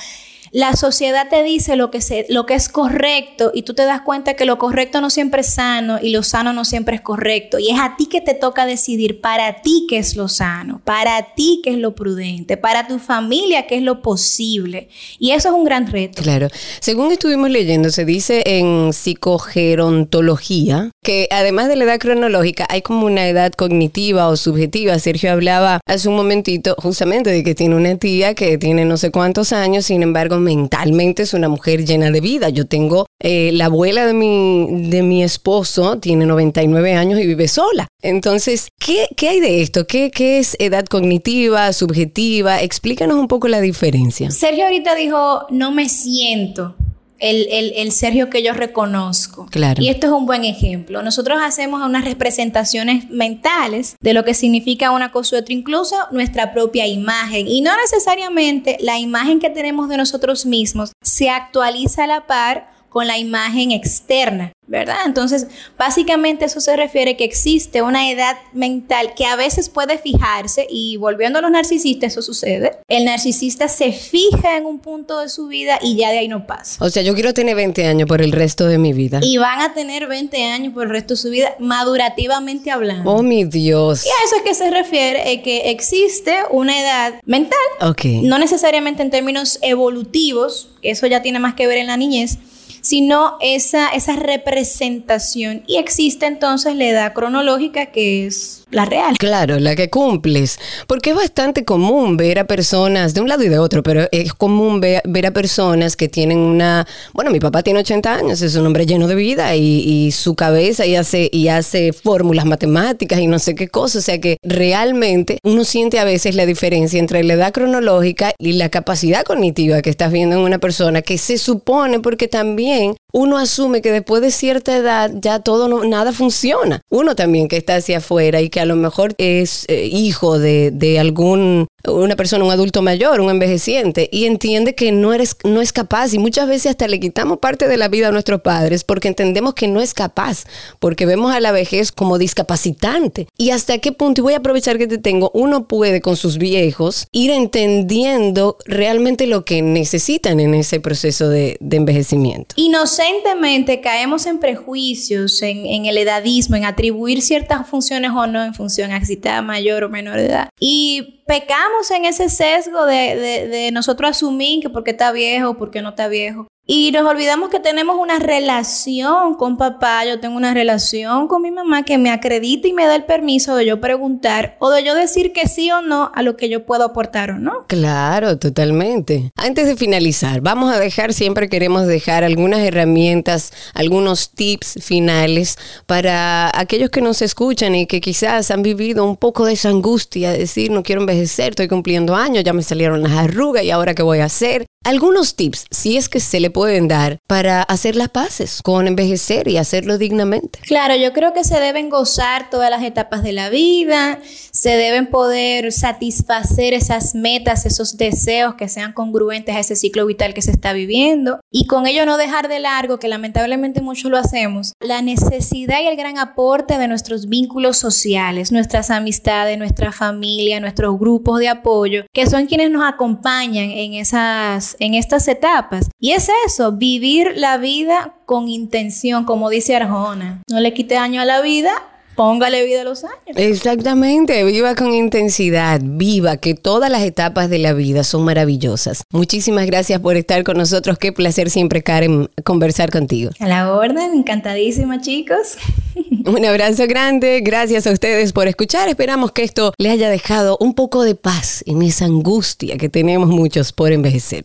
la 0.52 0.76
sociedad 0.76 1.28
te 1.30 1.42
dice 1.42 1.76
lo 1.76 1.90
que, 1.90 2.02
se, 2.02 2.26
lo 2.28 2.44
que 2.44 2.52
es 2.52 2.68
correcto 2.68 3.50
y 3.54 3.62
tú 3.62 3.72
te 3.72 3.86
das 3.86 4.02
cuenta 4.02 4.34
que 4.34 4.44
lo 4.44 4.58
correcto 4.58 5.00
no 5.00 5.08
siempre 5.08 5.40
es 5.40 5.54
sano 5.54 5.98
y 6.00 6.10
lo 6.10 6.22
sano 6.22 6.52
no 6.52 6.66
siempre 6.66 6.96
es 6.96 7.00
correcto. 7.00 7.58
Y 7.58 7.70
es 7.70 7.80
a 7.80 7.96
ti 7.96 8.04
que 8.06 8.20
te 8.20 8.34
toca 8.34 8.66
decidir 8.66 9.22
para 9.22 9.62
ti 9.62 9.86
qué 9.88 9.96
es 9.96 10.14
lo 10.14 10.28
sano, 10.28 10.82
para 10.84 11.34
ti 11.34 11.62
qué 11.64 11.70
es 11.70 11.78
lo 11.78 11.94
prudente, 11.94 12.58
para 12.58 12.86
tu 12.86 12.98
familia 12.98 13.66
qué 13.66 13.76
es 13.76 13.82
lo 13.82 14.02
posible. 14.02 14.90
Y 15.18 15.30
eso 15.30 15.48
es 15.48 15.54
un 15.54 15.64
gran 15.64 15.86
reto. 15.86 16.22
Claro. 16.22 16.48
Según 16.80 17.12
estuvimos 17.12 17.48
leyendo, 17.48 17.88
se 17.90 18.04
dice 18.04 18.42
en 18.44 18.92
psicogerontología 18.92 20.90
que 21.02 21.28
además 21.30 21.68
de 21.68 21.76
la 21.76 21.84
edad 21.84 21.98
cronológica 21.98 22.66
hay 22.68 22.82
como 22.82 23.06
una 23.06 23.26
edad 23.26 23.52
cognitiva 23.52 24.28
o 24.28 24.36
subjetiva. 24.36 24.98
Sergio 24.98 25.32
hablaba 25.32 25.80
hace 25.86 26.10
un 26.10 26.16
momentito 26.16 26.74
justamente 26.76 27.30
de 27.30 27.42
que 27.42 27.54
tiene 27.54 27.74
una 27.74 27.96
tía 27.96 28.34
que 28.34 28.58
tiene 28.58 28.84
no 28.84 28.98
sé 28.98 29.10
cuántos 29.10 29.54
años, 29.54 29.86
sin 29.86 30.02
embargo 30.02 30.41
mentalmente 30.42 31.22
es 31.22 31.34
una 31.34 31.48
mujer 31.48 31.84
llena 31.84 32.10
de 32.10 32.20
vida. 32.20 32.50
Yo 32.50 32.66
tengo 32.66 33.06
eh, 33.20 33.50
la 33.52 33.66
abuela 33.66 34.06
de 34.06 34.12
mi, 34.12 34.88
de 34.90 35.02
mi 35.02 35.22
esposo, 35.22 35.98
tiene 35.98 36.26
99 36.26 36.94
años 36.94 37.18
y 37.20 37.26
vive 37.26 37.48
sola. 37.48 37.88
Entonces, 38.02 38.68
¿qué, 38.78 39.08
qué 39.16 39.30
hay 39.30 39.40
de 39.40 39.62
esto? 39.62 39.86
¿Qué, 39.86 40.10
¿Qué 40.10 40.38
es 40.38 40.56
edad 40.58 40.84
cognitiva, 40.84 41.72
subjetiva? 41.72 42.60
Explícanos 42.60 43.16
un 43.16 43.28
poco 43.28 43.48
la 43.48 43.60
diferencia. 43.60 44.30
Sergio 44.30 44.64
ahorita 44.64 44.94
dijo, 44.94 45.46
no 45.50 45.70
me 45.70 45.88
siento 45.88 46.74
el, 47.22 47.92
Sergio 47.92 48.28
que 48.28 48.42
yo 48.42 48.52
reconozco. 48.52 49.46
Claro. 49.50 49.82
Y 49.82 49.88
esto 49.88 50.06
es 50.06 50.12
un 50.12 50.26
buen 50.26 50.44
ejemplo. 50.44 51.02
Nosotros 51.02 51.38
hacemos 51.42 51.84
unas 51.84 52.04
representaciones 52.04 53.08
mentales 53.10 53.96
de 54.00 54.14
lo 54.14 54.24
que 54.24 54.34
significa 54.34 54.90
una 54.90 55.12
cosa 55.12 55.36
u 55.36 55.38
otra, 55.38 55.54
incluso 55.54 55.96
nuestra 56.10 56.52
propia 56.52 56.86
imagen. 56.86 57.46
Y 57.48 57.60
no 57.60 57.70
necesariamente 57.76 58.76
la 58.80 58.98
imagen 58.98 59.38
que 59.38 59.50
tenemos 59.50 59.88
de 59.88 59.96
nosotros 59.96 60.46
mismos 60.46 60.92
se 61.02 61.30
actualiza 61.30 62.04
a 62.04 62.08
la 62.08 62.26
par 62.26 62.72
con 62.88 63.06
la 63.06 63.18
imagen 63.18 63.70
externa. 63.70 64.52
¿Verdad? 64.72 64.96
Entonces, 65.04 65.48
básicamente 65.76 66.46
eso 66.46 66.58
se 66.58 66.74
refiere 66.76 67.14
que 67.14 67.24
existe 67.24 67.82
una 67.82 68.10
edad 68.10 68.38
mental 68.54 69.12
que 69.14 69.26
a 69.26 69.36
veces 69.36 69.68
puede 69.68 69.98
fijarse 69.98 70.66
y 70.68 70.96
volviendo 70.96 71.40
a 71.40 71.42
los 71.42 71.50
narcisistas, 71.50 72.12
eso 72.12 72.22
sucede. 72.22 72.78
El 72.88 73.04
narcisista 73.04 73.68
se 73.68 73.92
fija 73.92 74.56
en 74.56 74.64
un 74.64 74.78
punto 74.78 75.20
de 75.20 75.28
su 75.28 75.46
vida 75.46 75.78
y 75.82 75.96
ya 75.96 76.10
de 76.10 76.20
ahí 76.20 76.28
no 76.28 76.46
pasa. 76.46 76.82
O 76.82 76.88
sea, 76.88 77.02
yo 77.02 77.12
quiero 77.12 77.34
tener 77.34 77.54
20 77.54 77.84
años 77.84 78.08
por 78.08 78.22
el 78.22 78.32
resto 78.32 78.66
de 78.66 78.78
mi 78.78 78.94
vida. 78.94 79.20
Y 79.22 79.36
van 79.36 79.60
a 79.60 79.74
tener 79.74 80.08
20 80.08 80.42
años 80.42 80.72
por 80.72 80.84
el 80.84 80.88
resto 80.88 81.14
de 81.14 81.18
su 81.18 81.28
vida, 81.28 81.54
madurativamente 81.58 82.70
hablando. 82.70 83.10
Oh, 83.10 83.22
mi 83.22 83.44
Dios. 83.44 84.06
Y 84.06 84.08
a 84.08 84.24
eso 84.24 84.36
es 84.36 84.42
que 84.42 84.54
se 84.54 84.70
refiere 84.70 85.32
eh, 85.32 85.42
que 85.42 85.70
existe 85.70 86.34
una 86.50 86.80
edad 86.80 87.20
mental. 87.26 87.58
Ok. 87.82 88.06
No 88.22 88.38
necesariamente 88.38 89.02
en 89.02 89.10
términos 89.10 89.58
evolutivos, 89.60 90.70
eso 90.80 91.06
ya 91.06 91.20
tiene 91.20 91.40
más 91.40 91.52
que 91.52 91.66
ver 91.66 91.76
en 91.76 91.88
la 91.88 91.98
niñez, 91.98 92.38
sino 92.82 93.38
esa, 93.40 93.88
esa 93.88 94.16
representación. 94.16 95.62
Y 95.66 95.76
existe 95.76 96.26
entonces 96.26 96.76
la 96.76 96.84
edad 96.84 97.12
cronológica 97.14 97.86
que 97.86 98.26
es 98.26 98.61
la 98.72 98.84
real. 98.84 99.16
Claro, 99.18 99.58
la 99.58 99.76
que 99.76 99.90
cumples. 99.90 100.58
Porque 100.86 101.10
es 101.10 101.16
bastante 101.16 101.64
común 101.64 102.16
ver 102.16 102.38
a 102.38 102.46
personas 102.46 103.14
de 103.14 103.20
un 103.20 103.28
lado 103.28 103.44
y 103.44 103.48
de 103.48 103.58
otro, 103.58 103.82
pero 103.82 104.08
es 104.10 104.34
común 104.34 104.80
ver, 104.80 105.26
a 105.26 105.30
personas 105.30 105.96
que 105.96 106.08
tienen 106.08 106.38
una... 106.38 106.86
Bueno, 107.12 107.30
mi 107.30 107.38
papá 107.38 107.62
tiene 107.62 107.80
80 107.80 108.14
años, 108.14 108.42
es 108.42 108.56
un 108.56 108.66
hombre 108.66 108.86
lleno 108.86 109.06
de 109.06 109.14
vida 109.14 109.54
y, 109.54 110.10
su 110.12 110.34
cabeza 110.34 110.84
y 110.86 110.96
hace, 110.96 111.28
y 111.32 111.48
hace 111.48 111.92
fórmulas 111.92 112.44
matemáticas 112.44 113.20
y 113.20 113.26
no 113.26 113.38
sé 113.38 113.54
qué 113.54 113.68
cosa. 113.68 113.98
O 113.98 114.02
sea 114.02 114.20
que 114.20 114.38
realmente 114.42 115.38
uno 115.44 115.64
siente 115.64 115.98
a 115.98 116.04
veces 116.04 116.34
la 116.34 116.46
diferencia 116.46 116.98
entre 116.98 117.22
la 117.22 117.34
edad 117.34 117.52
cronológica 117.52 118.32
y 118.38 118.52
la 118.52 118.68
capacidad 118.68 119.22
cognitiva 119.24 119.82
que 119.82 119.90
estás 119.90 120.10
viendo 120.10 120.36
en 120.36 120.42
una 120.42 120.58
persona 120.58 121.02
que 121.02 121.18
se 121.18 121.38
supone 121.38 122.00
porque 122.00 122.28
también 122.28 122.94
uno 123.12 123.38
asume 123.38 123.82
que 123.82 123.92
después 123.92 124.22
de 124.22 124.30
cierta 124.30 124.76
edad 124.76 125.10
ya 125.14 125.38
todo 125.38 125.68
no, 125.68 125.84
nada 125.84 126.12
funciona. 126.12 126.80
Uno 126.88 127.14
también 127.14 127.48
que 127.48 127.56
está 127.56 127.76
hacia 127.76 127.98
afuera 127.98 128.40
y 128.40 128.48
que 128.48 128.60
a 128.60 128.64
lo 128.64 128.74
mejor 128.76 129.14
es 129.18 129.66
eh, 129.68 129.86
hijo 129.86 130.38
de, 130.38 130.70
de, 130.70 130.98
algún 130.98 131.68
una 131.86 132.16
persona, 132.16 132.44
un 132.44 132.52
adulto 132.52 132.80
mayor, 132.80 133.20
un 133.20 133.30
envejeciente 133.30 134.08
y 134.12 134.24
entiende 134.24 134.74
que 134.74 134.92
no 134.92 135.12
eres 135.12 135.36
no 135.44 135.60
es 135.60 135.72
capaz 135.72 136.14
y 136.14 136.18
muchas 136.18 136.48
veces 136.48 136.70
hasta 136.70 136.86
le 136.86 137.00
quitamos 137.00 137.38
parte 137.38 137.66
de 137.66 137.76
la 137.76 137.88
vida 137.88 138.08
a 138.08 138.12
nuestros 138.12 138.40
padres 138.40 138.84
porque 138.84 139.08
entendemos 139.08 139.54
que 139.54 139.68
no 139.68 139.80
es 139.80 139.92
capaz, 139.92 140.44
porque 140.78 141.06
vemos 141.06 141.34
a 141.34 141.40
la 141.40 141.52
vejez 141.52 141.92
como 141.92 142.18
discapacitante. 142.18 143.26
Y 143.36 143.50
hasta 143.50 143.78
qué 143.78 143.92
punto 143.92 144.20
y 144.20 144.22
voy 144.22 144.34
a 144.34 144.38
aprovechar 144.38 144.78
que 144.78 144.86
te 144.86 144.98
tengo, 144.98 145.30
uno 145.34 145.66
puede 145.66 146.00
con 146.00 146.16
sus 146.16 146.38
viejos 146.38 147.08
ir 147.12 147.30
entendiendo 147.30 148.56
realmente 148.64 149.26
lo 149.26 149.44
que 149.44 149.60
necesitan 149.60 150.40
en 150.40 150.54
ese 150.54 150.80
proceso 150.80 151.28
de, 151.28 151.56
de 151.60 151.76
envejecimiento. 151.76 152.54
Y 152.56 152.68
no 152.68 152.86
sé 152.86 153.01
inocentemente 153.02 153.80
caemos 153.80 154.26
en 154.26 154.38
prejuicios, 154.38 155.42
en, 155.42 155.86
el 155.86 155.98
edadismo, 155.98 156.56
en 156.56 156.64
atribuir 156.64 157.22
ciertas 157.22 157.68
funciones 157.68 158.10
o 158.12 158.26
no 158.26 158.42
en 158.42 158.54
función 158.54 158.92
a 158.92 159.04
si 159.04 159.14
está 159.14 159.42
mayor 159.42 159.84
o 159.84 159.88
menor 159.88 160.16
de 160.16 160.26
edad. 160.26 160.48
Y 160.58 161.22
pecamos 161.26 161.90
en 161.90 162.04
ese 162.04 162.28
sesgo 162.28 162.84
de, 162.84 163.48
de, 163.48 163.70
nosotros 163.72 164.10
asumir 164.10 164.60
que 164.60 164.70
porque 164.70 164.92
está 164.92 165.12
viejo, 165.12 165.56
porque 165.56 165.82
no 165.82 165.90
está 165.90 166.08
viejo. 166.08 166.48
Y 166.64 166.92
nos 166.92 167.04
olvidamos 167.10 167.50
que 167.50 167.58
tenemos 167.58 167.96
una 167.98 168.20
relación 168.20 169.34
con 169.34 169.56
papá, 169.56 170.04
yo 170.04 170.20
tengo 170.20 170.36
una 170.36 170.54
relación 170.54 171.26
con 171.26 171.42
mi 171.42 171.50
mamá 171.50 171.82
que 171.82 171.98
me 171.98 172.08
acredita 172.08 172.68
y 172.68 172.72
me 172.72 172.86
da 172.86 172.94
el 172.94 173.04
permiso 173.04 173.56
de 173.56 173.66
yo 173.66 173.80
preguntar 173.80 174.56
o 174.60 174.70
de 174.70 174.84
yo 174.84 174.94
decir 174.94 175.32
que 175.32 175.48
sí 175.48 175.72
o 175.72 175.82
no 175.82 176.12
a 176.14 176.22
lo 176.22 176.36
que 176.36 176.48
yo 176.48 176.64
puedo 176.64 176.84
aportar 176.84 177.32
o 177.32 177.38
no. 177.40 177.66
Claro, 177.66 178.38
totalmente. 178.38 179.32
Antes 179.34 179.66
de 179.66 179.74
finalizar, 179.74 180.40
vamos 180.40 180.72
a 180.72 180.78
dejar, 180.78 181.12
siempre 181.12 181.48
queremos 181.48 181.88
dejar 181.88 182.22
algunas 182.22 182.60
herramientas, 182.60 183.52
algunos 183.74 184.30
tips 184.30 184.78
finales 184.84 185.58
para 185.86 186.56
aquellos 186.56 186.90
que 186.90 187.00
nos 187.00 187.22
escuchan 187.22 187.74
y 187.74 187.86
que 187.86 188.00
quizás 188.00 188.52
han 188.52 188.62
vivido 188.62 189.04
un 189.04 189.16
poco 189.16 189.46
de 189.46 189.54
esa 189.54 189.68
angustia, 189.68 190.30
decir, 190.30 190.70
no 190.70 190.84
quiero 190.84 191.00
envejecer, 191.00 191.50
estoy 191.50 191.66
cumpliendo 191.66 192.14
años, 192.14 192.44
ya 192.44 192.52
me 192.52 192.62
salieron 192.62 193.02
las 193.02 193.12
arrugas 193.12 193.64
y 193.64 193.72
ahora 193.72 193.94
qué 193.94 194.04
voy 194.04 194.20
a 194.20 194.26
hacer. 194.26 194.66
Algunos 194.84 195.36
tips, 195.36 195.66
si 195.70 195.96
es 195.96 196.08
que 196.08 196.18
se 196.18 196.40
le 196.40 196.50
pueden 196.50 196.88
dar 196.88 197.20
para 197.28 197.62
hacer 197.62 197.94
las 197.94 198.08
paces 198.08 198.60
con 198.62 198.88
envejecer 198.88 199.46
y 199.46 199.56
hacerlo 199.56 199.96
dignamente. 199.96 200.58
Claro, 200.62 200.96
yo 200.96 201.12
creo 201.12 201.32
que 201.32 201.44
se 201.44 201.60
deben 201.60 201.88
gozar 201.88 202.50
todas 202.50 202.68
las 202.68 202.82
etapas 202.82 203.22
de 203.22 203.32
la 203.32 203.48
vida, 203.48 204.18
se 204.50 204.70
deben 204.70 205.06
poder 205.06 205.70
satisfacer 205.70 206.74
esas 206.74 207.14
metas, 207.14 207.64
esos 207.64 207.96
deseos 207.96 208.56
que 208.56 208.68
sean 208.68 208.92
congruentes 208.92 209.54
a 209.54 209.60
ese 209.60 209.76
ciclo 209.76 210.04
vital 210.04 210.34
que 210.34 210.42
se 210.42 210.50
está 210.50 210.72
viviendo 210.72 211.38
y 211.52 211.66
con 211.66 211.86
ello 211.86 212.04
no 212.04 212.16
dejar 212.16 212.48
de 212.48 212.58
largo, 212.58 212.98
que 212.98 213.06
lamentablemente 213.06 213.82
muchos 213.82 214.10
lo 214.10 214.18
hacemos, 214.18 214.72
la 214.80 215.00
necesidad 215.00 215.80
y 215.80 215.86
el 215.86 215.96
gran 215.96 216.18
aporte 216.18 216.78
de 216.78 216.88
nuestros 216.88 217.28
vínculos 217.28 217.76
sociales, 217.76 218.50
nuestras 218.50 218.90
amistades, 218.90 219.58
nuestra 219.58 219.92
familia, 219.92 220.58
nuestros 220.58 220.98
grupos 220.98 221.38
de 221.38 221.48
apoyo, 221.48 222.04
que 222.12 222.26
son 222.26 222.46
quienes 222.46 222.72
nos 222.72 222.82
acompañan 222.82 223.70
en 223.70 223.94
esas 223.94 224.71
en 224.78 224.94
estas 224.94 225.28
etapas. 225.28 225.88
Y 226.00 226.12
es 226.12 226.28
eso, 226.46 226.72
vivir 226.72 227.32
la 227.36 227.58
vida 227.58 228.14
con 228.26 228.48
intención, 228.48 229.24
como 229.24 229.50
dice 229.50 229.76
Arjona. 229.76 230.42
No 230.48 230.60
le 230.60 230.72
quite 230.74 230.94
daño 230.94 231.20
a 231.20 231.24
la 231.24 231.40
vida, 231.40 231.72
Póngale 232.14 232.64
vida 232.64 232.82
a 232.82 232.84
los 232.84 233.04
años. 233.04 233.36
Exactamente, 233.36 234.44
viva 234.44 234.74
con 234.74 234.92
intensidad, 234.92 235.80
viva, 235.82 236.36
que 236.36 236.54
todas 236.54 236.90
las 236.90 237.02
etapas 237.02 237.48
de 237.48 237.58
la 237.58 237.72
vida 237.72 238.04
son 238.04 238.24
maravillosas. 238.24 239.02
Muchísimas 239.10 239.66
gracias 239.66 239.98
por 240.00 240.16
estar 240.16 240.44
con 240.44 240.58
nosotros. 240.58 240.98
Qué 240.98 241.12
placer 241.12 241.48
siempre, 241.48 241.82
Karen, 241.82 242.28
conversar 242.44 242.90
contigo. 242.90 243.30
A 243.40 243.48
la 243.48 243.72
orden, 243.72 244.12
encantadísima, 244.12 245.00
chicos. 245.00 245.56
Un 246.26 246.44
abrazo 246.44 246.86
grande, 246.86 247.40
gracias 247.42 247.86
a 247.86 247.92
ustedes 247.92 248.32
por 248.32 248.48
escuchar. 248.48 248.88
Esperamos 248.88 249.32
que 249.32 249.42
esto 249.42 249.74
le 249.78 249.90
haya 249.90 250.08
dejado 250.08 250.56
un 250.60 250.74
poco 250.74 251.02
de 251.02 251.14
paz 251.14 251.62
en 251.66 251.82
esa 251.82 252.06
angustia 252.06 252.78
que 252.78 252.88
tenemos 252.88 253.28
muchos 253.28 253.72
por 253.72 253.92
envejecer. 253.92 254.44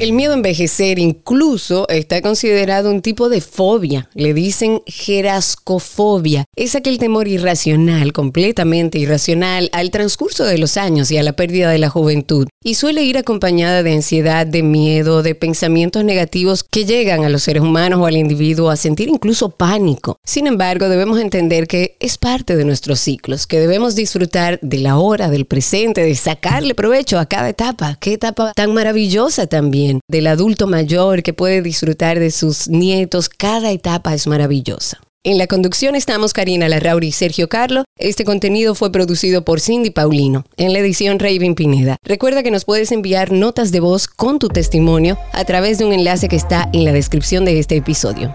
El 0.00 0.12
miedo 0.12 0.32
a 0.32 0.36
envejecer 0.36 1.00
incluso 1.00 1.88
está 1.88 2.22
considerado 2.22 2.88
un 2.88 3.02
tipo 3.02 3.28
de 3.28 3.40
fobia. 3.40 4.08
Le 4.14 4.32
dicen 4.32 4.80
gerascofobia. 4.86 6.44
Es 6.54 6.76
aquel 6.76 6.98
temor 6.98 7.26
irracional, 7.26 8.12
completamente 8.12 9.00
irracional, 9.00 9.68
al 9.72 9.90
transcurso 9.90 10.44
de 10.44 10.58
los 10.58 10.76
años 10.76 11.10
y 11.10 11.18
a 11.18 11.24
la 11.24 11.32
pérdida 11.32 11.72
de 11.72 11.78
la 11.78 11.88
juventud. 11.88 12.46
Y 12.64 12.74
suele 12.74 13.04
ir 13.04 13.16
acompañada 13.16 13.84
de 13.84 13.92
ansiedad, 13.92 14.44
de 14.44 14.64
miedo, 14.64 15.22
de 15.22 15.36
pensamientos 15.36 16.02
negativos 16.02 16.64
que 16.64 16.84
llegan 16.84 17.24
a 17.24 17.28
los 17.28 17.44
seres 17.44 17.62
humanos 17.62 18.00
o 18.00 18.06
al 18.06 18.16
individuo 18.16 18.68
a 18.68 18.76
sentir 18.76 19.08
incluso 19.08 19.50
pánico. 19.50 20.16
Sin 20.24 20.48
embargo, 20.48 20.88
debemos 20.88 21.20
entender 21.20 21.68
que 21.68 21.96
es 22.00 22.18
parte 22.18 22.56
de 22.56 22.64
nuestros 22.64 22.98
ciclos, 22.98 23.46
que 23.46 23.60
debemos 23.60 23.94
disfrutar 23.94 24.58
de 24.60 24.78
la 24.78 24.98
hora, 24.98 25.30
del 25.30 25.46
presente, 25.46 26.02
de 26.02 26.16
sacarle 26.16 26.74
provecho 26.74 27.20
a 27.20 27.26
cada 27.26 27.48
etapa. 27.48 27.96
Qué 28.00 28.14
etapa 28.14 28.52
tan 28.56 28.74
maravillosa 28.74 29.46
también 29.46 30.00
del 30.08 30.26
adulto 30.26 30.66
mayor 30.66 31.22
que 31.22 31.32
puede 31.32 31.62
disfrutar 31.62 32.18
de 32.18 32.32
sus 32.32 32.68
nietos. 32.68 33.28
Cada 33.28 33.70
etapa 33.70 34.14
es 34.14 34.26
maravillosa. 34.26 34.98
En 35.24 35.36
la 35.36 35.48
conducción 35.48 35.96
estamos 35.96 36.32
Karina 36.32 36.68
Larrauri 36.68 37.08
y 37.08 37.12
Sergio 37.12 37.48
Carlo. 37.48 37.82
Este 37.98 38.24
contenido 38.24 38.76
fue 38.76 38.92
producido 38.92 39.44
por 39.44 39.58
Cindy 39.58 39.90
Paulino. 39.90 40.44
En 40.56 40.72
la 40.72 40.78
edición 40.78 41.18
Raven 41.18 41.56
Pineda. 41.56 41.96
Recuerda 42.04 42.44
que 42.44 42.52
nos 42.52 42.64
puedes 42.64 42.92
enviar 42.92 43.32
notas 43.32 43.72
de 43.72 43.80
voz 43.80 44.06
con 44.06 44.38
tu 44.38 44.48
testimonio 44.48 45.18
a 45.32 45.44
través 45.44 45.78
de 45.78 45.86
un 45.86 45.92
enlace 45.92 46.28
que 46.28 46.36
está 46.36 46.70
en 46.72 46.84
la 46.84 46.92
descripción 46.92 47.44
de 47.44 47.58
este 47.58 47.76
episodio. 47.76 48.32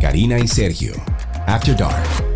Karina 0.00 0.38
y 0.38 0.46
Sergio. 0.46 0.94
After 1.46 1.76
Dark. 1.76 2.27